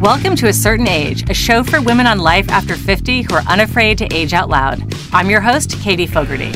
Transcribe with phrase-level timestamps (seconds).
[0.00, 3.42] Welcome to A Certain Age, a show for women on life after 50 who are
[3.46, 4.82] unafraid to age out loud.
[5.12, 6.52] I'm your host, Katie Fogarty.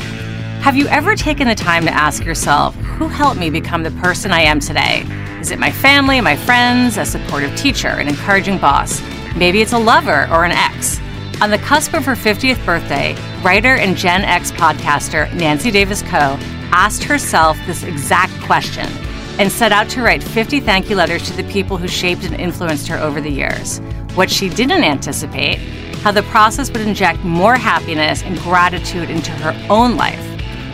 [0.61, 4.31] Have you ever taken the time to ask yourself, who helped me become the person
[4.31, 5.05] I am today?
[5.39, 8.99] Is it my family, my friends, a supportive teacher, an encouraging boss?
[9.35, 10.99] Maybe it's a lover or an ex.
[11.39, 16.39] On the cusp of her 50th birthday, writer and Gen X podcaster Nancy Davis Kho
[16.71, 18.89] asked herself this exact question
[19.37, 22.35] and set out to write 50 thank you letters to the people who shaped and
[22.35, 23.79] influenced her over the years.
[24.15, 25.57] What she didn't anticipate,
[25.99, 30.21] how the process would inject more happiness and gratitude into her own life.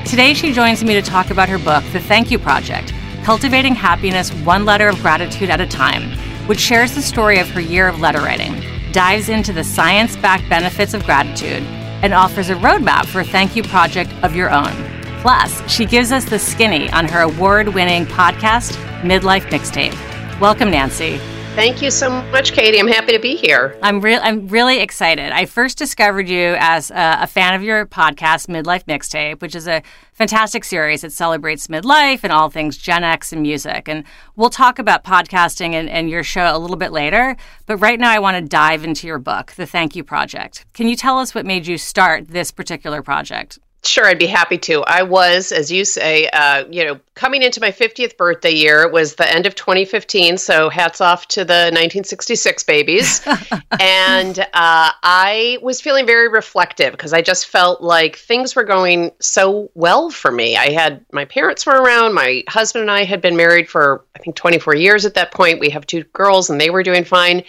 [0.06, 4.32] Today, she joins me to talk about her book, The Thank You Project Cultivating Happiness
[4.44, 6.12] One Letter of Gratitude at a Time,
[6.48, 10.50] which shares the story of her year of letter writing, dives into the science backed
[10.50, 11.64] benefits of gratitude,
[12.04, 14.74] and offers a roadmap for a thank you project of your own.
[15.22, 19.94] Plus, she gives us the skinny on her award winning podcast, Midlife Mixtape.
[20.40, 21.20] Welcome, Nancy.
[21.54, 22.80] Thank you so much, Katie.
[22.80, 23.78] I'm happy to be here.
[23.84, 24.20] I'm real.
[24.24, 25.32] I'm really excited.
[25.32, 29.68] I first discovered you as a, a, fan of your podcast, Midlife Mixtape, which is
[29.68, 33.88] a fantastic series that celebrates midlife and all things Gen X and music.
[33.88, 37.36] And we'll talk about podcasting and, and your show a little bit later.
[37.68, 40.66] But right now, I want to dive into your book, The Thank You Project.
[40.74, 43.60] Can you tell us what made you start this particular project?
[43.84, 44.84] Sure, I'd be happy to.
[44.84, 48.84] I was, as you say, uh, you know, coming into my 50th birthday year.
[48.84, 53.26] It was the end of 2015, so hats off to the 1966 babies.
[53.80, 59.14] and uh, I was feeling very reflective because I just felt like things were going
[59.20, 60.56] so well for me.
[60.56, 62.14] I had my parents were around.
[62.14, 65.60] My husband and I had been married for I think 24 years at that point.
[65.60, 67.44] We have two girls, and they were doing fine.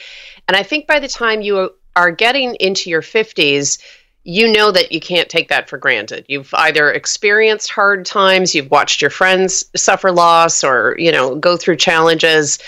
[0.48, 3.78] And I think by the time you are getting into your 50s
[4.24, 6.24] you know that you can't take that for granted.
[6.28, 11.56] You've either experienced hard times, you've watched your friends suffer loss or, you know, go
[11.56, 12.58] through challenges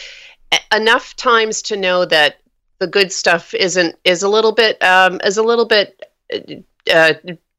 [0.72, 2.40] enough times to know that
[2.78, 6.02] the good stuff isn't is a little bit um, is a little bit
[6.92, 7.14] uh,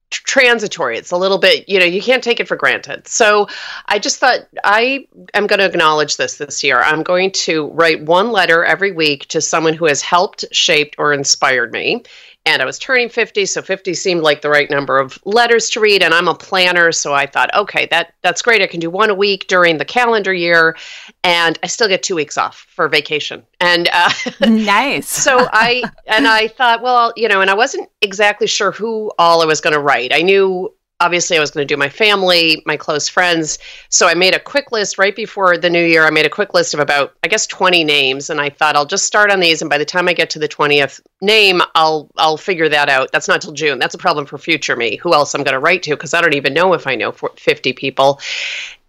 [0.10, 0.98] transitory.
[0.98, 3.08] It's a little bit, you know, you can't take it for granted.
[3.08, 3.48] So
[3.88, 6.80] I just thought I am going to acknowledge this this year.
[6.80, 11.14] I'm going to write one letter every week to someone who has helped, shaped, or
[11.14, 12.04] inspired me
[12.46, 15.80] and I was turning 50, so 50 seemed like the right number of letters to
[15.80, 18.62] read and I'm a planner, so I thought, okay, that that's great.
[18.62, 20.78] I can do one a week during the calendar year
[21.24, 23.44] and I still get 2 weeks off for vacation.
[23.60, 24.12] And uh,
[24.42, 25.08] nice.
[25.24, 29.42] so I and I thought, well, you know, and I wasn't exactly sure who all
[29.42, 30.14] I was going to write.
[30.14, 33.60] I knew obviously I was going to do my family, my close friends.
[33.90, 36.06] So I made a quick list right before the new year.
[36.06, 38.86] I made a quick list of about, I guess, 20 names, and I thought I'll
[38.86, 42.10] just start on these, and by the time I get to the 20th name, I'll
[42.18, 43.12] I'll figure that out.
[43.12, 43.80] That's not till June.
[43.80, 44.96] That's a problem for future me.
[44.98, 45.92] Who else I'm going to write to?
[45.92, 48.20] Because I don't even know if I know 50 people.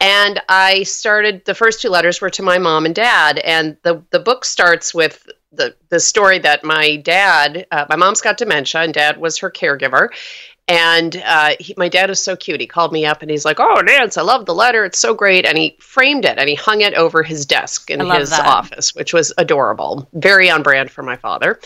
[0.00, 1.44] And I started.
[1.44, 4.94] The first two letters were to my mom and dad, and the the book starts
[4.94, 9.38] with the the story that my dad, uh, my mom's got dementia, and dad was
[9.38, 10.10] her caregiver,
[10.68, 12.60] and uh, he, my dad is so cute.
[12.60, 14.84] He called me up and he's like, "Oh, Nance, I love the letter.
[14.84, 18.00] It's so great." And he framed it and he hung it over his desk in
[18.00, 18.46] his that.
[18.46, 21.60] office, which was adorable, very on brand for my father.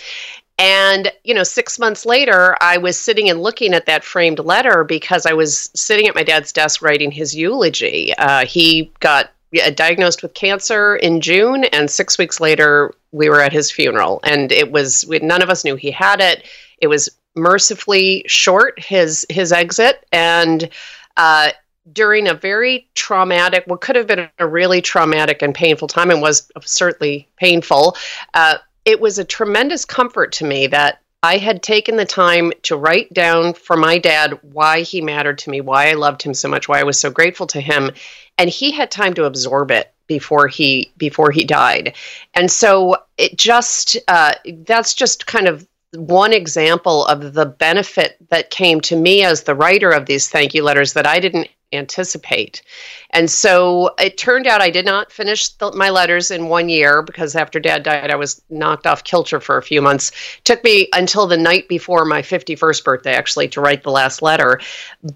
[0.58, 4.84] And you know, six months later, I was sitting and looking at that framed letter
[4.84, 8.14] because I was sitting at my dad's desk writing his eulogy.
[8.18, 9.30] Uh, he got
[9.74, 14.52] diagnosed with cancer in June, and six weeks later, we were at his funeral, and
[14.52, 16.44] it was we, none of us knew he had it.
[16.78, 20.68] It was mercifully short his his exit and
[21.16, 21.50] uh,
[21.92, 26.20] during a very traumatic what could have been a really traumatic and painful time and
[26.20, 27.96] was certainly painful
[28.34, 32.76] uh, it was a tremendous comfort to me that I had taken the time to
[32.76, 36.48] write down for my dad why he mattered to me, why I loved him so
[36.48, 37.90] much, why I was so grateful to him,
[38.38, 41.94] and he had time to absorb it before he before he died.
[42.34, 44.32] And so it just uh,
[44.64, 49.54] that's just kind of one example of the benefit that came to me as the
[49.54, 52.62] writer of these thank you letters that I didn't anticipate.
[53.10, 57.02] And so it turned out I did not finish the, my letters in one year
[57.02, 60.10] because after dad died, I was knocked off kilter for a few months.
[60.38, 64.22] It took me until the night before my 51st birthday, actually, to write the last
[64.22, 64.60] letter.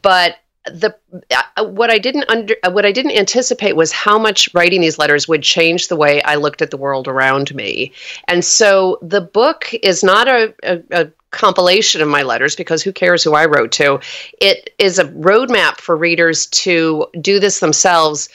[0.02, 0.94] But the
[1.30, 5.28] uh, what I didn't under what I didn't anticipate was how much writing these letters
[5.28, 7.92] would change the way I looked at the world around me.
[8.28, 12.92] And so the book is not a, a, a compilation of my letters because who
[12.92, 14.00] cares who I wrote to?
[14.40, 18.28] It is a roadmap for readers to do this themselves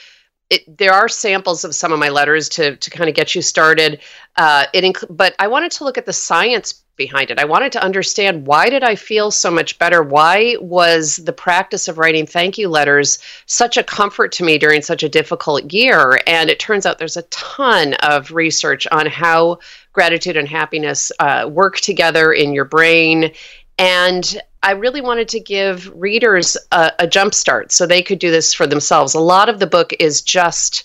[0.50, 3.42] it, there are samples of some of my letters to to kind of get you
[3.42, 4.00] started.
[4.36, 7.40] Uh, it inc- but I wanted to look at the science behind it.
[7.40, 10.04] I wanted to understand why did I feel so much better?
[10.04, 14.81] Why was the practice of writing thank you letters such a comfort to me during
[14.81, 16.19] such a difficult year?
[16.28, 19.60] And it turns out there's a ton of research on how
[19.94, 23.31] gratitude and happiness uh, work together in your brain.
[23.80, 28.30] And I really wanted to give readers a, a jump start so they could do
[28.30, 29.14] this for themselves.
[29.14, 30.84] A lot of the book is just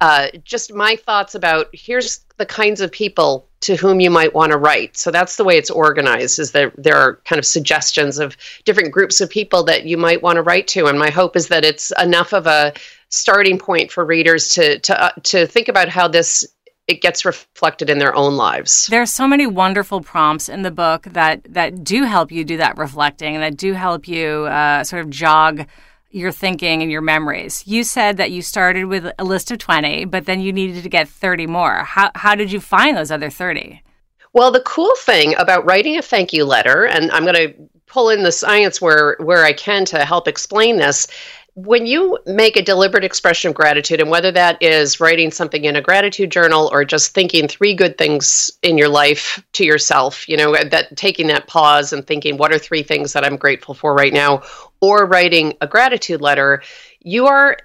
[0.00, 4.52] uh, just my thoughts about here's the kinds of people to whom you might want
[4.52, 4.96] to write.
[4.98, 6.38] So that's the way it's organized.
[6.38, 10.20] Is that there are kind of suggestions of different groups of people that you might
[10.20, 12.74] want to write to, and my hope is that it's enough of a
[13.08, 16.46] starting point for readers to to uh, to think about how this
[16.86, 18.86] it gets reflected in their own lives.
[18.88, 22.76] There's so many wonderful prompts in the book that that do help you do that
[22.76, 25.66] reflecting and that do help you uh, sort of jog
[26.10, 27.66] your thinking and your memories.
[27.66, 30.88] You said that you started with a list of 20, but then you needed to
[30.88, 31.78] get 30 more.
[31.84, 33.82] How how did you find those other 30?
[34.32, 37.54] Well, the cool thing about writing a thank you letter, and I'm going to
[37.86, 41.08] pull in the science where where I can to help explain this
[41.56, 45.76] when you make a deliberate expression of gratitude, and whether that is writing something in
[45.76, 50.36] a gratitude journal or just thinking three good things in your life to yourself, you
[50.36, 53.94] know, that taking that pause and thinking, what are three things that I'm grateful for
[53.94, 54.42] right now,
[54.80, 56.62] or writing a gratitude letter,
[57.00, 57.56] you are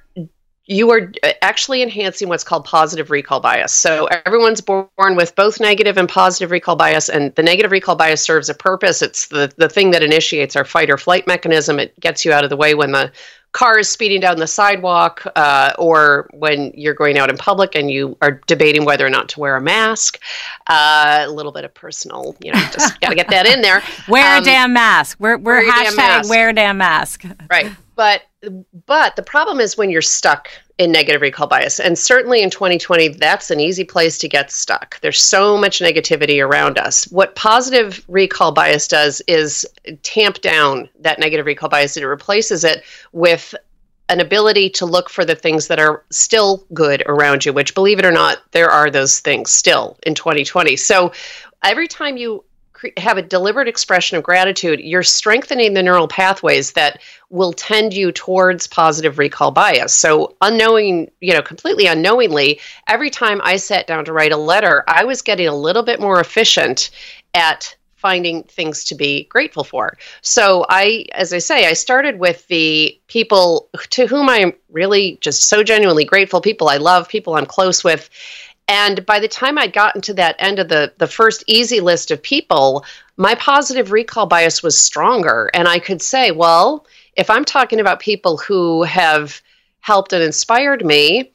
[0.69, 3.73] you are uh, actually enhancing what's called positive recall bias.
[3.73, 8.21] So everyone's born with both negative and positive recall bias, and the negative recall bias
[8.21, 9.01] serves a purpose.
[9.01, 11.79] It's the, the thing that initiates our fight or flight mechanism.
[11.79, 13.11] It gets you out of the way when the
[13.51, 18.17] cars speeding down the sidewalk uh, or when you're going out in public and you
[18.21, 20.19] are debating whether or not to wear a mask.
[20.67, 23.81] Uh, a little bit of personal, you know, just got to get that in there.
[24.07, 25.17] wear um, a damn mask.
[25.19, 27.25] We're, we're wear hashtag wear a damn mask.
[27.49, 27.71] Right.
[27.95, 28.23] But
[28.85, 30.49] but the problem is when you're stuck
[30.79, 31.79] in negative recall bias.
[31.79, 34.99] And certainly in 2020, that's an easy place to get stuck.
[35.01, 37.03] There's so much negativity around us.
[37.11, 39.67] What positive recall bias does is
[40.03, 43.53] tamp down that negative recall bias and it replaces it with
[44.07, 47.99] an ability to look for the things that are still good around you, which, believe
[47.99, 50.77] it or not, there are those things still in 2020.
[50.77, 51.11] So
[51.61, 52.43] every time you
[52.97, 58.11] have a deliberate expression of gratitude, you're strengthening the neural pathways that will tend you
[58.11, 59.93] towards positive recall bias.
[59.93, 64.83] So, unknowing, you know, completely unknowingly, every time I sat down to write a letter,
[64.87, 66.89] I was getting a little bit more efficient
[67.33, 69.97] at finding things to be grateful for.
[70.21, 75.43] So, I, as I say, I started with the people to whom I'm really just
[75.49, 78.09] so genuinely grateful, people I love, people I'm close with
[78.69, 82.11] and by the time I'd gotten to that end of the, the first easy list
[82.11, 82.85] of people,
[83.17, 85.49] my positive recall bias was stronger.
[85.55, 86.85] And I could say, well,
[87.15, 89.41] if I'm talking about people who have
[89.79, 91.31] helped and inspired me,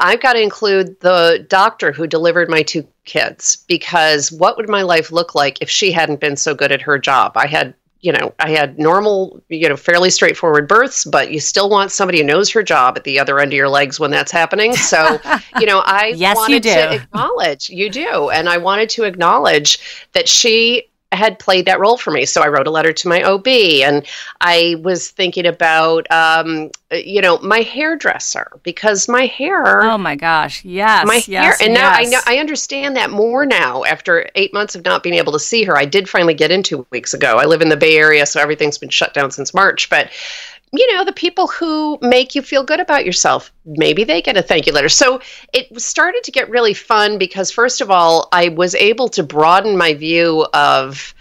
[0.00, 4.82] I've got to include the doctor who delivered my two kids because what would my
[4.82, 7.36] life look like if she hadn't been so good at her job?
[7.36, 11.70] I had you know, I had normal, you know, fairly straightforward births, but you still
[11.70, 14.32] want somebody who knows her job at the other end of your legs when that's
[14.32, 14.74] happening.
[14.74, 15.20] So,
[15.60, 20.28] you know, I yes, wanted to acknowledge you do, and I wanted to acknowledge that
[20.28, 22.24] she had played that role for me.
[22.24, 24.06] So I wrote a letter to my OB, and
[24.40, 29.82] I was thinking about, um, you know, my hairdresser because my hair.
[29.82, 30.64] Oh my gosh!
[30.64, 31.80] Yes, my yes, hair, and yes.
[31.80, 35.32] now I know I understand that more now after eight months of not being able
[35.32, 35.76] to see her.
[35.76, 37.38] I did finally get in two weeks ago.
[37.38, 40.10] I live in the Bay Area, so everything's been shut down since March, but
[40.72, 44.42] you know, the people who make you feel good about yourself, maybe they get a
[44.42, 44.88] thank you letter.
[44.88, 45.20] So
[45.52, 49.76] it started to get really fun because, first of all, I was able to broaden
[49.76, 51.14] my view of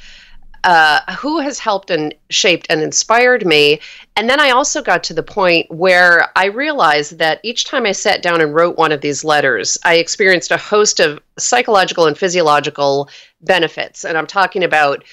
[0.64, 3.82] uh, who has helped and shaped and inspired me.
[4.16, 7.92] And then I also got to the point where I realized that each time I
[7.92, 12.18] sat down and wrote one of these letters, I experienced a host of psychological and
[12.18, 13.10] physiological
[13.42, 14.06] benefits.
[14.06, 15.04] And I'm talking about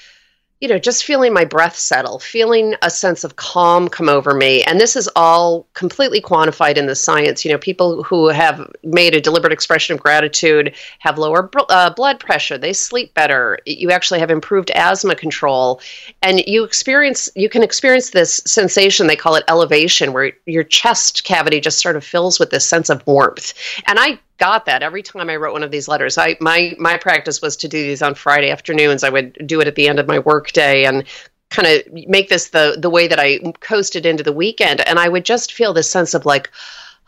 [0.61, 4.65] you know, just feeling my breath settle, feeling a sense of calm come over me.
[4.65, 7.45] And this is all completely quantified in the science.
[7.45, 12.19] You know, people who have made a deliberate expression of gratitude have lower uh, blood
[12.19, 13.59] pressure, they sleep better.
[13.67, 15.81] You actually have improved asthma control.
[16.23, 21.23] And you experience, you can experience this sensation, they call it elevation, where your chest
[21.23, 23.55] cavity just sort of fills with this sense of warmth.
[23.87, 26.19] And I got that every time I wrote one of these letters.
[26.19, 29.05] I my my practice was to do these on Friday afternoons.
[29.05, 31.05] I would do it at the end of my workday and
[31.51, 34.81] kind of make this the the way that I coasted into the weekend.
[34.81, 36.51] And I would just feel this sense of like,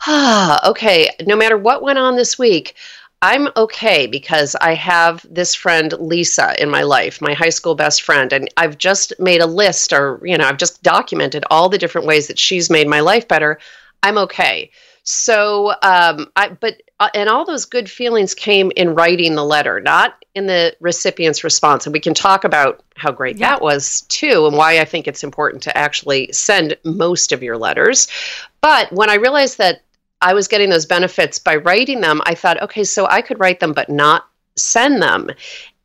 [0.07, 2.75] ah, okay, no matter what went on this week,
[3.23, 8.01] I'm okay because I have this friend Lisa in my life, my high school best
[8.03, 11.77] friend, and I've just made a list or, you know, I've just documented all the
[11.77, 13.59] different ways that she's made my life better.
[14.03, 14.71] I'm okay.
[15.03, 19.80] So, um, I, but, uh, and all those good feelings came in writing the letter,
[19.80, 21.87] not in the recipient's response.
[21.87, 23.49] And we can talk about how great yeah.
[23.49, 27.57] that was too, and why I think it's important to actually send most of your
[27.57, 28.07] letters.
[28.61, 29.83] But when I realized that
[30.21, 33.61] I was getting those benefits by writing them, I thought, okay, so I could write
[33.61, 35.30] them but not send them.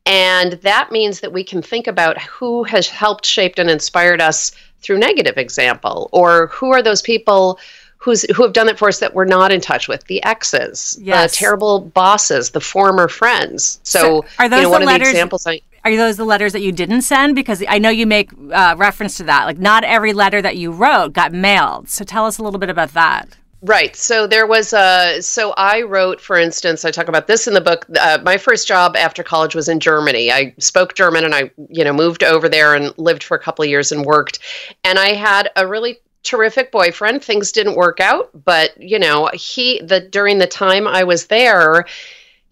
[0.06, 4.52] And that means that we can think about who has helped, shaped, and inspired us
[4.82, 7.58] through negative example, or who are those people
[8.06, 10.96] who's who have done it for us that we're not in touch with the exes,
[11.02, 11.32] yes.
[11.32, 13.80] the terrible bosses, the former friends.
[13.82, 16.16] So, so are those you know, one the letters, of the examples I are those
[16.16, 17.34] the letters that you didn't send?
[17.34, 19.46] Because I know you make uh, reference to that.
[19.46, 21.90] Like, not every letter that you wrote got mailed.
[21.90, 23.38] So, tell us a little bit about that.
[23.62, 23.96] Right.
[23.96, 25.20] So there was a.
[25.22, 27.88] So I wrote, for instance, I talk about this in the book.
[28.00, 30.32] Uh, my first job after college was in Germany.
[30.32, 33.64] I spoke German, and I, you know, moved over there and lived for a couple
[33.64, 34.38] of years and worked.
[34.84, 37.24] And I had a really terrific boyfriend.
[37.24, 41.86] Things didn't work out, but you know, he the during the time I was there,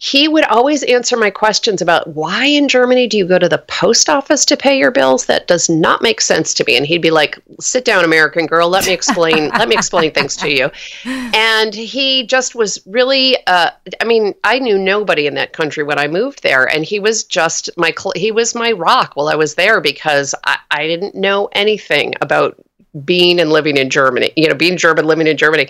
[0.04, 3.60] he would always answer my questions about why in Germany do you go to the
[3.70, 5.28] post office to pay your bills?
[5.28, 6.76] That does not make sense to me.
[6.76, 8.68] And he'd be like, "Sit down, American girl.
[8.68, 9.48] Let me explain.
[9.58, 10.70] let me explain things to you."
[11.06, 13.38] And he just was really.
[13.48, 17.00] Uh, I mean, I knew nobody in that country when I moved there, and he
[17.00, 17.94] was just my.
[18.16, 22.58] He was my rock while I was there because I, I didn't know anything about
[23.06, 24.32] being and living in Germany.
[24.36, 25.70] You know, being German, living in Germany,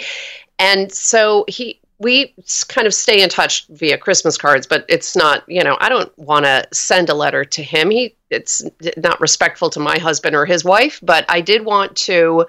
[0.60, 2.34] and so he we
[2.68, 6.16] kind of stay in touch via Christmas cards, but it's not, you know, I don't
[6.18, 7.90] want to send a letter to him.
[7.90, 8.64] He it's
[8.98, 12.46] not respectful to my husband or his wife, but I did want to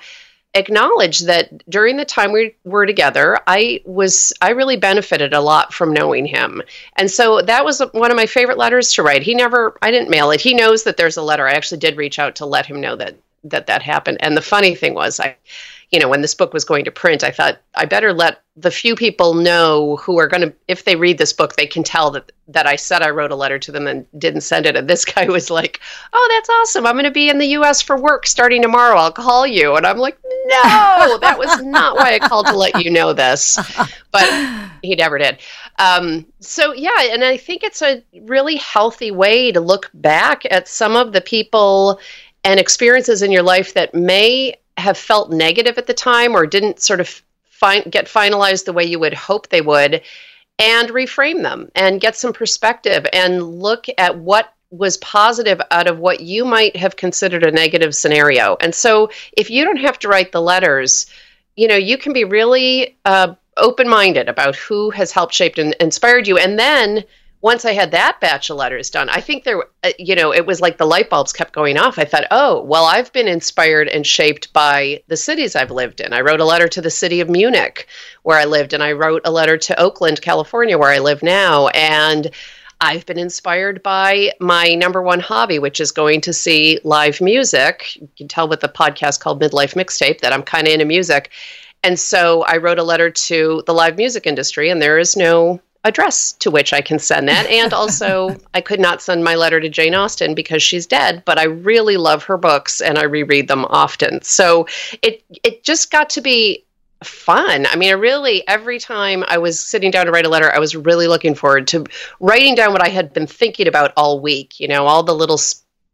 [0.54, 5.73] acknowledge that during the time we were together, I was I really benefited a lot
[5.73, 6.62] from knowing him.
[6.97, 9.23] And so that was one of my favorite letters to write.
[9.23, 10.40] He never I didn't mail it.
[10.40, 11.47] He knows that there's a letter.
[11.47, 14.18] I actually did reach out to let him know that that that happened.
[14.20, 15.36] And the funny thing was I
[15.94, 18.72] you know, when this book was going to print, I thought I better let the
[18.72, 22.10] few people know who are going to, if they read this book, they can tell
[22.10, 24.76] that that I said I wrote a letter to them and didn't send it.
[24.76, 25.80] And this guy was like,
[26.12, 26.84] "Oh, that's awesome!
[26.84, 27.80] I'm going to be in the U.S.
[27.80, 28.96] for work starting tomorrow.
[28.96, 32.82] I'll call you." And I'm like, "No, that was not why I called to let
[32.82, 33.56] you know this."
[34.10, 35.38] But he never did.
[35.78, 40.68] Um, so yeah, and I think it's a really healthy way to look back at
[40.68, 41.98] some of the people
[42.44, 46.80] and experiences in your life that may have felt negative at the time or didn't
[46.80, 47.22] sort of
[47.90, 50.02] get finalized the way you would hope they would
[50.58, 55.98] and reframe them and get some perspective and look at what was positive out of
[55.98, 58.56] what you might have considered a negative scenario.
[58.60, 61.06] And so if you don't have to write the letters,
[61.56, 65.74] you know, you can be really uh, open minded about who has helped, shaped, and
[65.80, 66.38] inspired you.
[66.38, 67.04] And then
[67.44, 70.46] once I had that batch of letters done, I think there, uh, you know, it
[70.46, 71.98] was like the light bulbs kept going off.
[71.98, 76.14] I thought, oh, well, I've been inspired and shaped by the cities I've lived in.
[76.14, 77.86] I wrote a letter to the city of Munich,
[78.22, 81.68] where I lived, and I wrote a letter to Oakland, California, where I live now.
[81.68, 82.30] And
[82.80, 87.96] I've been inspired by my number one hobby, which is going to see live music.
[87.96, 91.30] You can tell with the podcast called Midlife Mixtape that I'm kind of into music.
[91.82, 95.60] And so I wrote a letter to the live music industry, and there is no
[95.85, 97.47] address to which I can send that.
[97.47, 101.38] And also, I could not send my letter to Jane Austen because she's dead, but
[101.38, 104.23] I really love her books and I reread them often.
[104.23, 104.67] So
[105.03, 106.64] it it just got to be
[107.03, 107.67] fun.
[107.67, 110.59] I mean, I really every time I was sitting down to write a letter, I
[110.59, 111.85] was really looking forward to
[112.21, 114.59] writing down what I had been thinking about all week.
[114.59, 115.38] You know, all the little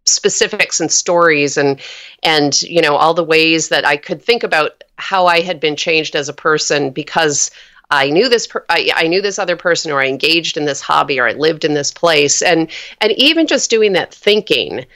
[0.06, 1.80] specifics and stories and
[2.22, 5.76] and you know all the ways that I could think about how I had been
[5.76, 7.50] changed as a person because
[7.90, 10.80] I knew this per- I, I, knew this other person or I engaged in this
[10.80, 12.40] hobby or I lived in this place.
[12.42, 12.70] And
[13.00, 14.86] and even just doing that thinking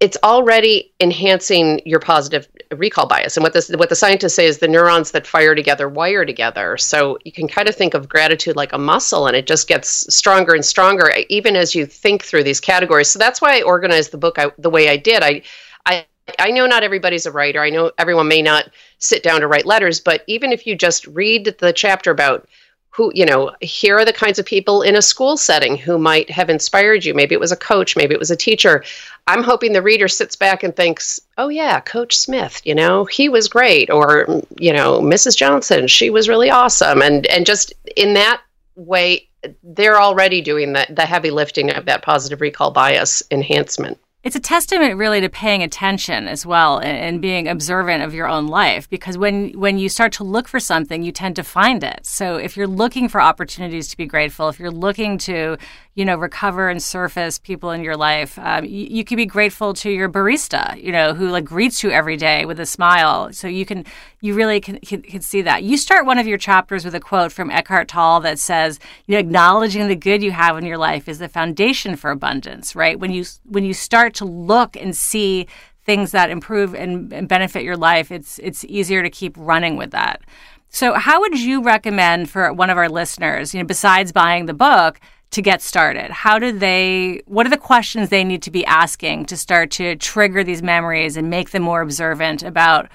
[0.00, 3.36] it's already enhancing your positive recall bias.
[3.36, 6.76] And what this what the scientists say is the neurons that fire together wire together.
[6.76, 10.14] So you can kind of think of gratitude like a muscle and it just gets
[10.14, 13.10] stronger and stronger even as you think through these categories.
[13.10, 15.22] So that's why I organized the book I, the way I did.
[15.22, 15.42] I
[15.86, 16.06] I
[16.38, 17.60] I know not everybody's a writer.
[17.60, 21.06] I know everyone may not sit down to write letters, but even if you just
[21.08, 22.48] read the chapter about
[22.94, 26.30] who, you know, here are the kinds of people in a school setting who might
[26.30, 27.12] have inspired you.
[27.12, 28.84] Maybe it was a coach, maybe it was a teacher.
[29.26, 33.28] I'm hoping the reader sits back and thinks, oh, yeah, Coach Smith, you know, he
[33.28, 33.90] was great.
[33.90, 35.36] Or, you know, Mrs.
[35.36, 37.02] Johnson, she was really awesome.
[37.02, 38.42] And, and just in that
[38.76, 39.28] way,
[39.64, 43.98] they're already doing the, the heavy lifting of that positive recall bias enhancement.
[44.24, 48.48] It's a testament really to paying attention as well and, being observant of your own
[48.48, 52.00] life because when when you start to look for something you tend to find it.
[52.02, 55.56] So if you're looking for opportunities to be grateful if you're looking to
[55.94, 59.74] you know recover and surface people in your life um, you, you can be grateful
[59.74, 63.32] to your barista you know who like greets you every day with a smile.
[63.32, 63.84] So you can
[64.20, 65.62] you really can, can, can see that.
[65.62, 69.12] You start one of your chapters with a quote from eckhart tolle that says you
[69.12, 72.98] know acknowledging the good you have in your life is the foundation for abundance right?
[72.98, 75.46] When you when you start to look and see
[75.84, 79.90] things that improve and, and benefit your life it's it's easier to keep running with
[79.90, 80.22] that
[80.68, 84.54] so how would you recommend for one of our listeners you know besides buying the
[84.54, 85.00] book
[85.34, 86.10] to get started?
[86.10, 89.96] How do they, what are the questions they need to be asking to start to
[89.96, 92.88] trigger these memories and make them more observant about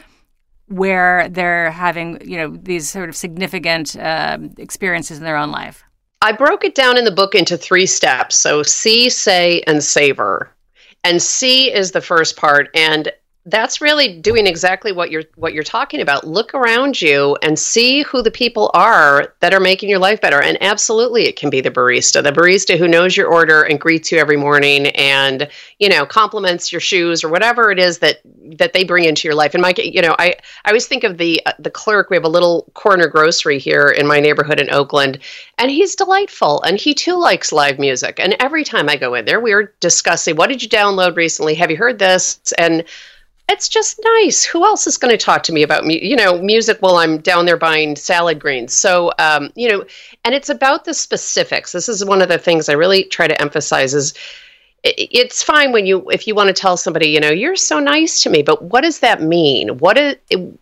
[0.68, 5.84] where they're having, you know, these sort of significant uh, experiences in their own life?
[6.22, 8.36] I broke it down in the book into three steps.
[8.36, 10.54] So see, say, and savor.
[11.04, 12.70] And C is the first part.
[12.76, 13.12] And
[13.50, 16.28] that's really doing exactly what you're what you're talking about.
[16.28, 20.42] Look around you and see who the people are that are making your life better.
[20.42, 22.22] And absolutely it can be the barista.
[22.22, 25.48] The barista who knows your order and greets you every morning and
[25.80, 28.20] you know compliments your shoes or whatever it is that
[28.58, 29.54] that they bring into your life.
[29.54, 32.10] And mike you know i i always think of the uh, the clerk.
[32.10, 35.20] We have a little corner grocery here in my neighborhood in oakland
[35.58, 38.20] and he's delightful and he too likes live music.
[38.20, 41.56] And every time i go in there we're discussing what did you download recently?
[41.56, 42.40] Have you heard this?
[42.58, 42.84] And
[43.50, 44.44] it's just nice.
[44.44, 47.18] Who else is going to talk to me about mu- you know music while I'm
[47.20, 48.74] down there buying salad greens?
[48.74, 49.86] So um, you know,
[50.24, 51.72] and it's about the specifics.
[51.72, 54.14] This is one of the things I really try to emphasize is
[54.84, 58.24] it's fine when you if you want to tell somebody you know you're so nice
[58.24, 60.16] to me but what does that mean what is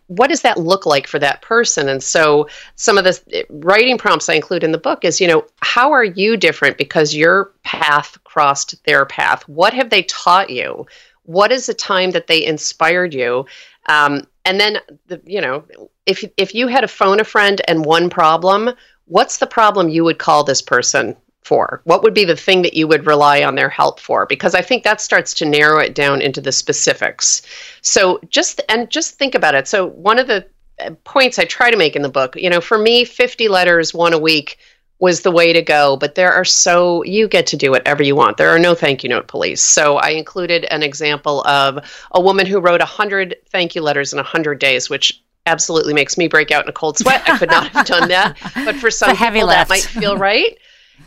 [0.08, 4.28] what does that look like for that person and so some of the writing prompts
[4.28, 8.18] i include in the book is you know how are you different because your path
[8.24, 10.84] crossed their path what have they taught you
[11.28, 13.44] what is the time that they inspired you?
[13.86, 15.64] Um, and then the, you know
[16.06, 18.70] if if you had a phone a friend and one problem
[19.04, 21.80] what's the problem you would call this person for?
[21.84, 24.26] What would be the thing that you would rely on their help for?
[24.26, 27.42] Because i think that starts to narrow it down into the specifics.
[27.82, 29.68] So just and just think about it.
[29.68, 30.46] So one of the
[30.80, 33.92] uh, points i try to make in the book you know for me 50 letters
[33.92, 34.58] one a week
[35.00, 35.96] was the way to go.
[35.96, 38.36] But there are so, you get to do whatever you want.
[38.36, 39.62] There are no thank you note police.
[39.62, 41.78] So I included an example of
[42.12, 46.28] a woman who wrote 100 thank you letters in 100 days, which absolutely makes me
[46.28, 47.28] break out in a cold sweat.
[47.28, 48.36] I could not have done that.
[48.54, 50.58] But for some people, that might feel right.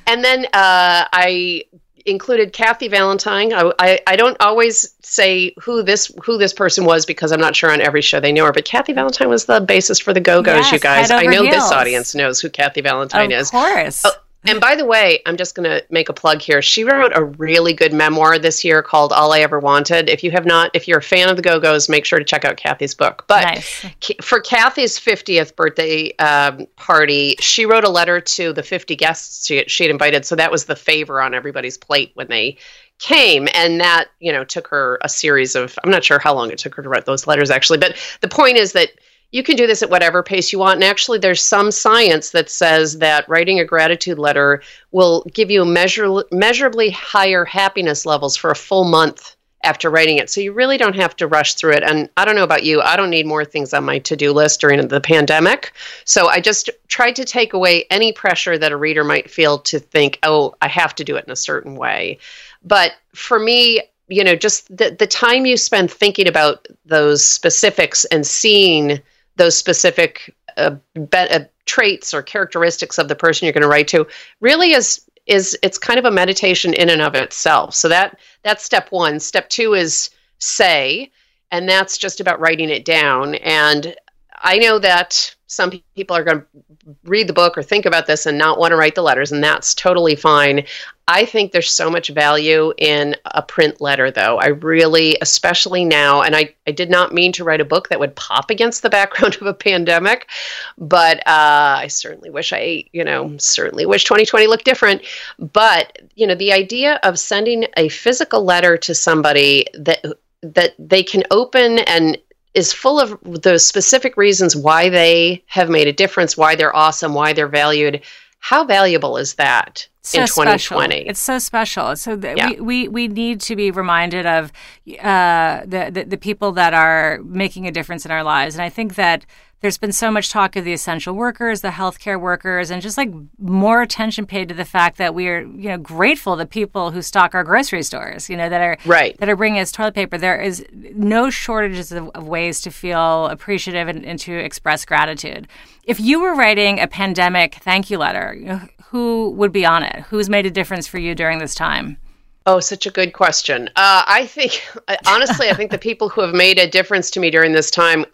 [0.08, 1.66] And then uh, I
[2.06, 3.54] included Kathy Valentine.
[3.54, 7.56] I, I, I, don't always say who this who this person was because I'm not
[7.56, 8.52] sure on every show they know her.
[8.52, 10.66] But Kathy Valentine was the bassist for the Go Go's.
[10.66, 11.56] Yes, you guys, I know heels.
[11.56, 13.48] this audience knows who Kathy Valentine of is.
[13.48, 14.02] Of course.
[14.06, 14.12] Oh,
[14.46, 16.62] and by the way, I'm just going to make a plug here.
[16.62, 20.10] She wrote a really good memoir this year called All I Ever Wanted.
[20.10, 22.26] If you have not, if you're a fan of the Go Go's, make sure to
[22.26, 23.26] check out Kathy's book.
[23.28, 23.86] But nice.
[24.22, 29.64] for Kathy's 50th birthday um, party, she wrote a letter to the 50 guests she,
[29.68, 30.26] she had invited.
[30.26, 32.58] So that was the favor on everybody's plate when they
[32.98, 36.52] came and that you know took her a series of i'm not sure how long
[36.52, 38.92] it took her to write those letters actually but the point is that
[39.32, 40.76] you can do this at whatever pace you want.
[40.76, 45.66] And actually, there's some science that says that writing a gratitude letter will give you
[45.66, 50.30] measure, measurably higher happiness levels for a full month after writing it.
[50.30, 51.84] So you really don't have to rush through it.
[51.84, 54.32] And I don't know about you, I don't need more things on my to do
[54.32, 55.74] list during the pandemic.
[56.04, 59.80] So I just tried to take away any pressure that a reader might feel to
[59.80, 62.18] think, oh, I have to do it in a certain way.
[62.64, 68.04] But for me, you know, just the, the time you spend thinking about those specifics
[68.06, 69.00] and seeing
[69.36, 73.88] those specific uh, be- uh, traits or characteristics of the person you're going to write
[73.88, 74.06] to
[74.40, 77.76] really is is it's kind of a meditation in and of itself.
[77.76, 79.20] So that that's step one.
[79.20, 81.12] Step two is say
[81.52, 83.36] and that's just about writing it down.
[83.36, 83.96] And
[84.42, 88.26] i know that some people are going to read the book or think about this
[88.26, 90.66] and not want to write the letters, and that's totally fine.
[91.10, 94.38] I think there's so much value in a print letter, though.
[94.38, 98.00] I really, especially now, and I, I did not mean to write a book that
[98.00, 100.30] would pop against the background of a pandemic,
[100.78, 105.02] but uh, I certainly wish I, you know, certainly wish 2020 looked different.
[105.38, 110.06] But, you know, the idea of sending a physical letter to somebody that
[110.44, 112.18] that they can open and
[112.54, 117.14] is full of those specific reasons why they have made a difference, why they're awesome,
[117.14, 118.02] why they're valued.
[118.40, 120.58] How valuable is that so in 2020?
[120.58, 121.10] Special.
[121.10, 121.96] It's so special.
[121.96, 122.50] So th- yeah.
[122.50, 124.52] we, we, we need to be reminded of
[125.00, 128.56] uh, the, the, the people that are making a difference in our lives.
[128.56, 129.26] And I think that
[129.62, 133.12] there's been so much talk of the essential workers, the healthcare workers, and just like
[133.38, 137.02] more attention paid to the fact that we are, you know, grateful to people who
[137.02, 139.16] stock our grocery stores, you know, that are right.
[139.20, 140.18] that are bringing us toilet paper.
[140.18, 145.48] There is no shortages of, of ways to feel appreciative and, and, to express gratitude.
[145.84, 149.84] If you were writing a pandemic thank you letter, you know, who would be on
[149.84, 150.04] it?
[150.10, 151.98] Who's made a difference for you during this time?
[152.46, 153.68] Oh, such a good question.
[153.76, 154.64] Uh, I think,
[155.06, 158.06] honestly, I think the people who have made a difference to me during this time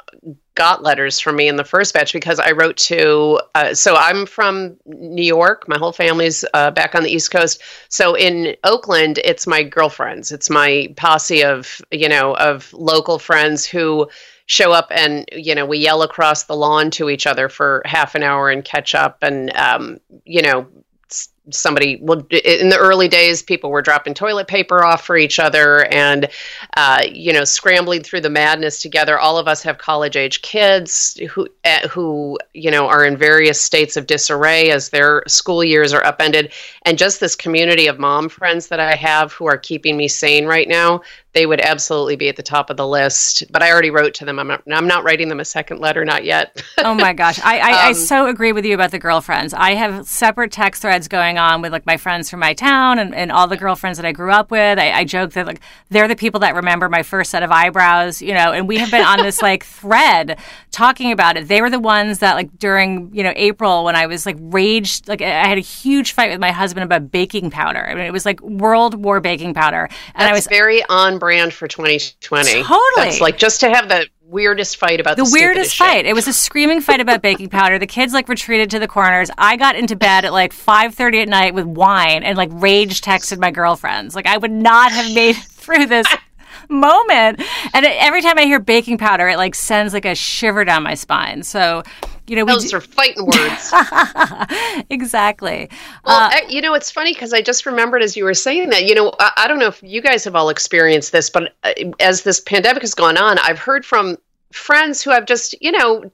[0.55, 3.39] got letters from me in the first batch because I wrote to.
[3.55, 5.65] Uh, so I'm from New York.
[5.67, 7.61] My whole family's uh, back on the East Coast.
[7.89, 10.31] So in Oakland, it's my girlfriends.
[10.31, 14.09] It's my posse of you know of local friends who
[14.47, 18.15] show up and you know we yell across the lawn to each other for half
[18.15, 20.67] an hour and catch up and um, you know
[21.51, 25.85] somebody well in the early days people were dropping toilet paper off for each other
[25.93, 26.29] and
[26.75, 29.19] uh, you know scrambling through the madness together.
[29.19, 33.59] All of us have college age kids who uh, who you know are in various
[33.59, 36.51] states of disarray as their school years are upended.
[36.83, 40.45] And just this community of mom friends that i have who are keeping me sane
[40.45, 41.01] right now
[41.37, 43.43] they would absolutely be at the top of the list.
[43.51, 44.39] But I already wrote to them.
[44.39, 46.63] I'm not, I'm not writing them a second letter, not yet.
[46.79, 49.53] oh my gosh, I I, um, I, so agree with you about the girlfriends.
[49.53, 53.13] I have separate text threads going on with like my friends from my town and,
[53.13, 54.79] and all the girlfriends that I grew up with.
[54.79, 58.19] I, I joke that like they're the people that remember my first set of eyebrows,
[58.19, 58.51] you know.
[58.51, 60.39] And we have been on this like thread
[60.71, 61.47] talking about it.
[61.47, 65.07] They were the ones that like during you know April when I was like raged,
[65.07, 67.85] like I had a huge fight with my husband about baking powder.
[67.85, 71.19] I mean, it was like World War baking powder, and That's I was very on
[71.27, 72.63] brand for 2020.
[72.63, 72.79] Totally.
[72.95, 75.97] That's like just to have the weirdest fight about the, the weirdest fight.
[75.97, 76.05] Shit.
[76.05, 77.77] It was a screaming fight about baking powder.
[77.77, 79.29] The kids like retreated to the corners.
[79.37, 83.39] I got into bed at like 5:30 at night with wine and like rage texted
[83.39, 84.15] my girlfriends.
[84.15, 86.07] Like I would not have made through this
[86.69, 87.41] moment.
[87.73, 90.93] And every time I hear baking powder, it like sends like a shiver down my
[90.93, 91.43] spine.
[91.43, 91.83] So
[92.27, 93.73] you know, those are fighting words.
[94.89, 95.69] exactly.
[96.05, 98.85] Well, uh, you know, it's funny because I just remembered as you were saying that.
[98.85, 101.73] You know, I, I, don't know if you guys have all experienced this, but uh,
[101.99, 104.17] as this pandemic has gone on, I've heard from
[104.51, 106.09] friends who have just, you know,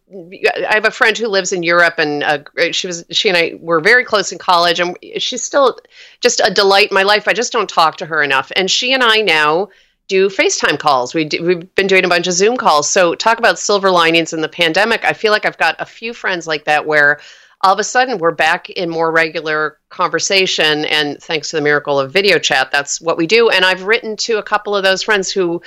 [0.70, 2.40] I have a friend who lives in Europe, and uh,
[2.72, 5.80] she was she and I were very close in college, and she's still
[6.20, 7.28] just a delight in my life.
[7.28, 9.70] I just don't talk to her enough, and she and I now
[10.08, 11.14] do FaceTime calls.
[11.14, 12.90] We do, we've been doing a bunch of Zoom calls.
[12.90, 15.06] So talk about silver linings in the pandemic.
[15.06, 17.20] I feel like I've got a few friends like that where
[17.64, 22.00] all of a sudden we're back in more regular conversation and thanks to the miracle
[22.00, 25.02] of video chat that's what we do and i've written to a couple of those
[25.02, 25.62] friends who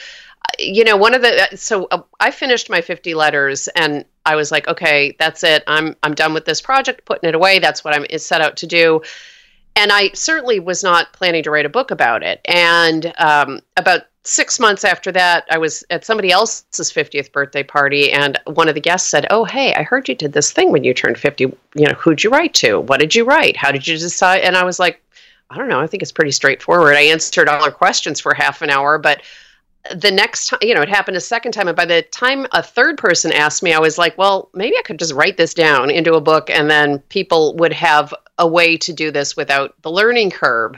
[0.59, 4.53] you know one of the so uh, i finished my 50 letters and i was
[4.53, 7.95] like okay that's it i'm i'm done with this project putting it away that's what
[7.95, 9.01] i'm set out to do
[9.75, 14.03] and i certainly was not planning to write a book about it and um, about
[14.27, 18.75] six months after that, I was at somebody else's 50th birthday party, and one of
[18.75, 21.45] the guests said, Oh, hey, I heard you did this thing when you turned 50.
[21.45, 22.81] You know, who'd you write to?
[22.81, 23.57] What did you write?
[23.57, 24.43] How did you decide?
[24.43, 25.03] And I was like,
[25.51, 25.81] I don't know.
[25.81, 26.97] I think it's pretty straightforward.
[26.97, 29.23] I answered all her questions for half an hour, but
[29.95, 31.69] the next time, you know, it happened a second time.
[31.69, 34.83] And by the time a third person asked me, I was like, well, maybe I
[34.83, 38.77] could just write this down into a book and then people would have a way
[38.77, 40.75] to do this without the learning curve.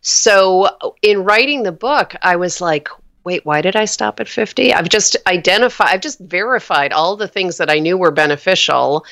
[0.00, 0.68] So
[1.02, 2.88] in writing the book, I was like,
[3.24, 4.72] wait, why did I stop at 50?
[4.72, 9.04] I've just identified, I've just verified all the things that I knew were beneficial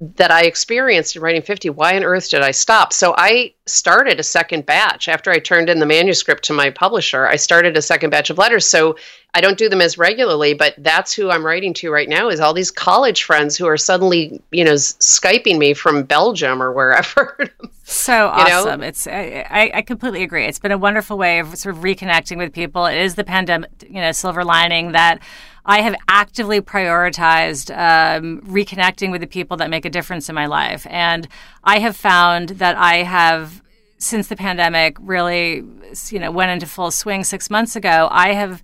[0.00, 1.70] that I experienced in writing 50.
[1.70, 2.92] Why on earth did I stop?
[2.92, 7.26] So I started a second batch after I turned in the manuscript to my publisher.
[7.26, 8.66] I started a second batch of letters.
[8.66, 8.96] So
[9.32, 12.40] I don't do them as regularly, but that's who I'm writing to right now is
[12.40, 17.48] all these college friends who are suddenly, you know, skyping me from Belgium or wherever.
[17.88, 18.80] so awesome!
[18.80, 18.86] Know?
[18.86, 20.44] It's I, I completely agree.
[20.44, 22.86] It's been a wonderful way of sort of reconnecting with people.
[22.86, 25.20] It is the pandemic, you know, silver lining that
[25.64, 30.46] I have actively prioritized um, reconnecting with the people that make a difference in my
[30.46, 30.86] life.
[30.88, 31.26] And
[31.64, 33.62] I have found that I have,
[33.98, 35.64] since the pandemic really,
[36.10, 38.62] you know, went into full swing six months ago, I have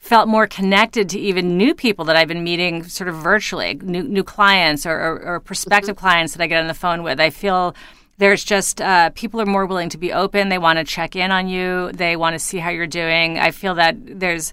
[0.00, 4.02] felt more connected to even new people that I've been meeting sort of virtually, new,
[4.02, 6.06] new clients or, or, or prospective mm-hmm.
[6.06, 7.20] clients that I get on the phone with.
[7.20, 7.76] I feel
[8.20, 10.50] there's just uh, people are more willing to be open.
[10.50, 11.90] They want to check in on you.
[11.92, 13.38] They want to see how you're doing.
[13.38, 14.52] I feel that there's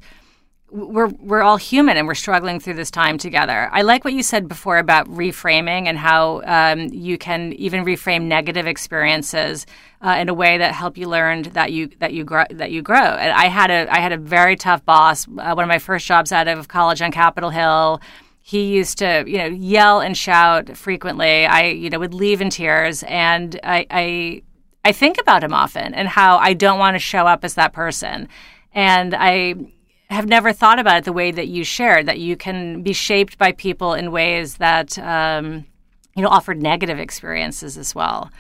[0.72, 3.70] we're we're all human and we're struggling through this time together.
[3.72, 8.24] I like what you said before about reframing and how um, you can even reframe
[8.24, 9.66] negative experiences
[10.02, 12.82] uh, in a way that help you learn that you that you grow that you
[12.82, 12.98] grow.
[12.98, 15.28] And I had a I had a very tough boss.
[15.28, 18.00] Uh, one of my first jobs out of college on Capitol Hill.
[18.48, 21.46] He used to, you know, yell and shout frequently.
[21.46, 24.42] I, you know, would leave in tears, and I, I,
[24.86, 27.74] I think about him often and how I don't want to show up as that
[27.74, 28.30] person.
[28.74, 29.56] And I
[30.10, 33.38] have never thought about it the way that you shared, that you can be shaped
[33.38, 35.66] by people in ways that, um,
[36.16, 38.32] you know, offer negative experiences as well.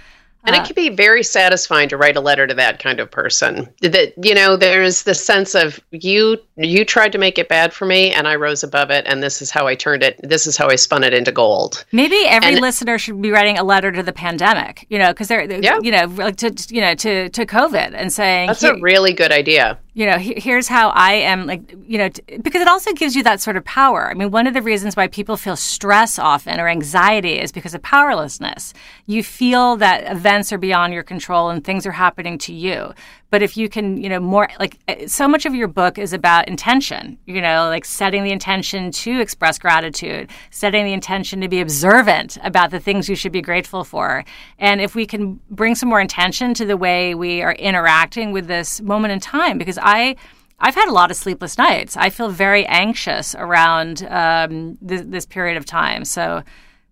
[0.48, 3.68] And it can be very satisfying to write a letter to that kind of person.
[3.82, 7.86] That you know, there's the sense of you you tried to make it bad for
[7.86, 10.20] me, and I rose above it, and this is how I turned it.
[10.24, 11.86] This is how I spun it into gold.
[11.92, 14.86] Maybe every and, listener should be writing a letter to the pandemic.
[14.90, 15.80] You know, because they're, yeah.
[15.82, 19.32] you know like to you know to to COVID and saying that's a really good
[19.32, 23.16] idea you know, here's how I am like, you know, t- because it also gives
[23.16, 24.12] you that sort of power.
[24.12, 27.74] I mean, one of the reasons why people feel stress often or anxiety is because
[27.74, 28.76] of powerlessness.
[29.08, 30.04] You feel that
[30.38, 32.94] events are beyond your control and things are happening to you.
[33.32, 36.14] But if you can, you know, more like eh, so much of your book is
[36.14, 41.48] about intention, you know, like setting the intention to express gratitude, setting the intention to
[41.48, 44.24] be observant about the things you should be grateful for.
[44.60, 48.46] And if we can bring some more intention to the way we are interacting with
[48.46, 50.18] this moment in time, because I,
[50.60, 51.98] I've had a lot of sleepless nights.
[51.98, 56.06] I feel very anxious around um, th- this period of time.
[56.06, 56.44] So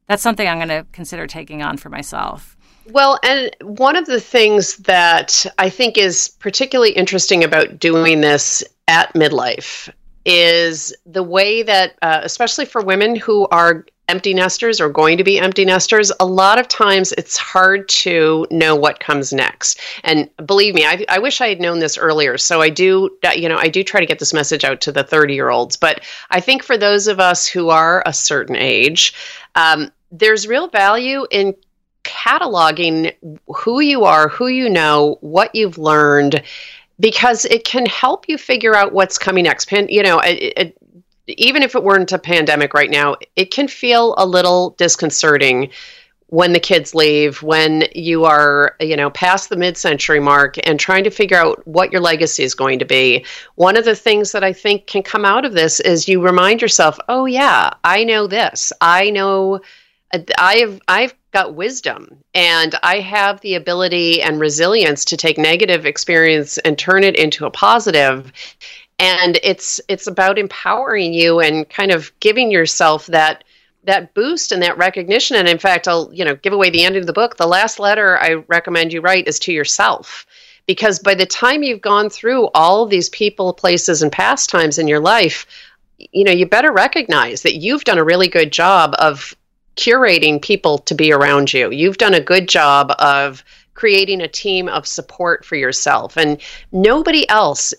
[0.07, 2.54] that's something I'm going to consider taking on for myself.
[2.91, 8.63] Well, and one of the things that I think is particularly interesting about doing this
[8.87, 9.89] at midlife
[10.25, 15.23] is the way that, uh, especially for women who are empty nesters or going to
[15.23, 19.79] be empty nesters, a lot of times it's hard to know what comes next.
[20.03, 22.37] And believe me, I, I wish I had known this earlier.
[22.37, 24.91] So I do, uh, you know, I do try to get this message out to
[24.91, 25.75] the 30 year olds.
[25.75, 29.13] But I think for those of us who are a certain age,
[29.55, 31.55] um, there's real value in
[32.05, 33.13] cataloging
[33.47, 36.41] who you are, who you know, what you've learned,
[36.99, 39.69] because it can help you figure out what's coming next.
[39.71, 40.77] you know, it, it,
[41.27, 45.71] even if it weren't a pandemic right now, it can feel a little disconcerting
[46.27, 51.03] when the kids leave, when you are, you know, past the mid-century mark and trying
[51.03, 53.23] to figure out what your legacy is going to be.
[53.55, 56.61] One of the things that I think can come out of this is you remind
[56.61, 58.73] yourself, "Oh yeah, I know this.
[58.81, 59.61] I know
[60.37, 62.17] I've I've got wisdom.
[62.33, 67.45] And I have the ability and resilience to take negative experience and turn it into
[67.45, 68.31] a positive.
[68.99, 73.43] And it's it's about empowering you and kind of giving yourself that
[73.83, 75.35] that boost and that recognition.
[75.35, 77.35] And in fact I'll you know give away the end of the book.
[77.35, 80.25] The last letter I recommend you write is to yourself.
[80.67, 85.01] Because by the time you've gone through all these people places and pastimes in your
[85.01, 85.45] life
[85.97, 89.35] you know you better recognize that you've done a really good job of
[89.75, 91.71] curating people to be around you.
[91.71, 96.17] You've done a good job of creating a team of support for yourself.
[96.17, 97.73] And nobody else,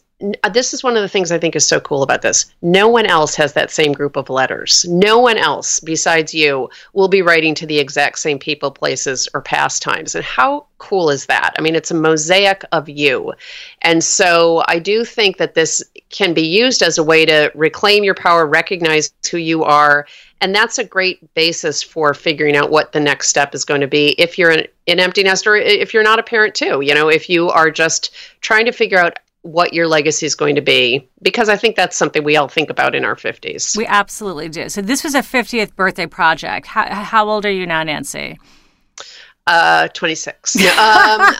[0.45, 2.53] uh, this is one of the things I think is so cool about this.
[2.61, 4.85] No one else has that same group of letters.
[4.89, 9.41] No one else besides you will be writing to the exact same people, places, or
[9.41, 10.15] pastimes.
[10.15, 11.55] And how cool is that?
[11.59, 13.33] I mean, it's a mosaic of you.
[13.81, 18.05] And so I do think that this can be used as a way to reclaim
[18.05, 20.07] your power, recognize who you are,
[20.41, 23.87] and that's a great basis for figuring out what the next step is going to
[23.87, 26.95] be if you're an, an empty nest or if you're not a parent too you
[26.95, 30.61] know if you are just trying to figure out what your legacy is going to
[30.61, 33.77] be because I think that's something we all think about in our 50s.
[33.77, 34.69] We absolutely do.
[34.69, 36.67] So this was a 50th birthday project.
[36.67, 38.39] How, how old are you now, Nancy?
[39.47, 40.57] Uh, 26.
[40.57, 40.63] Um,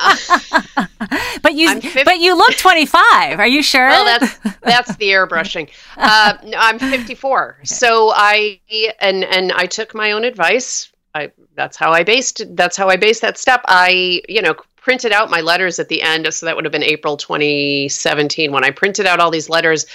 [1.43, 3.41] but you but you look 25.
[3.41, 3.89] Are you sure?
[3.89, 5.71] Well, that's that's the airbrushing.
[5.99, 7.57] Uh, no, I'm 54.
[7.59, 7.65] Okay.
[7.65, 8.61] So I
[9.01, 10.93] and and I took my own advice.
[11.15, 13.63] I that's how I based that's how I based that step.
[13.67, 16.33] I, you know, printed out my letters at the end.
[16.33, 19.87] So that would have been April 2017 when I printed out all these letters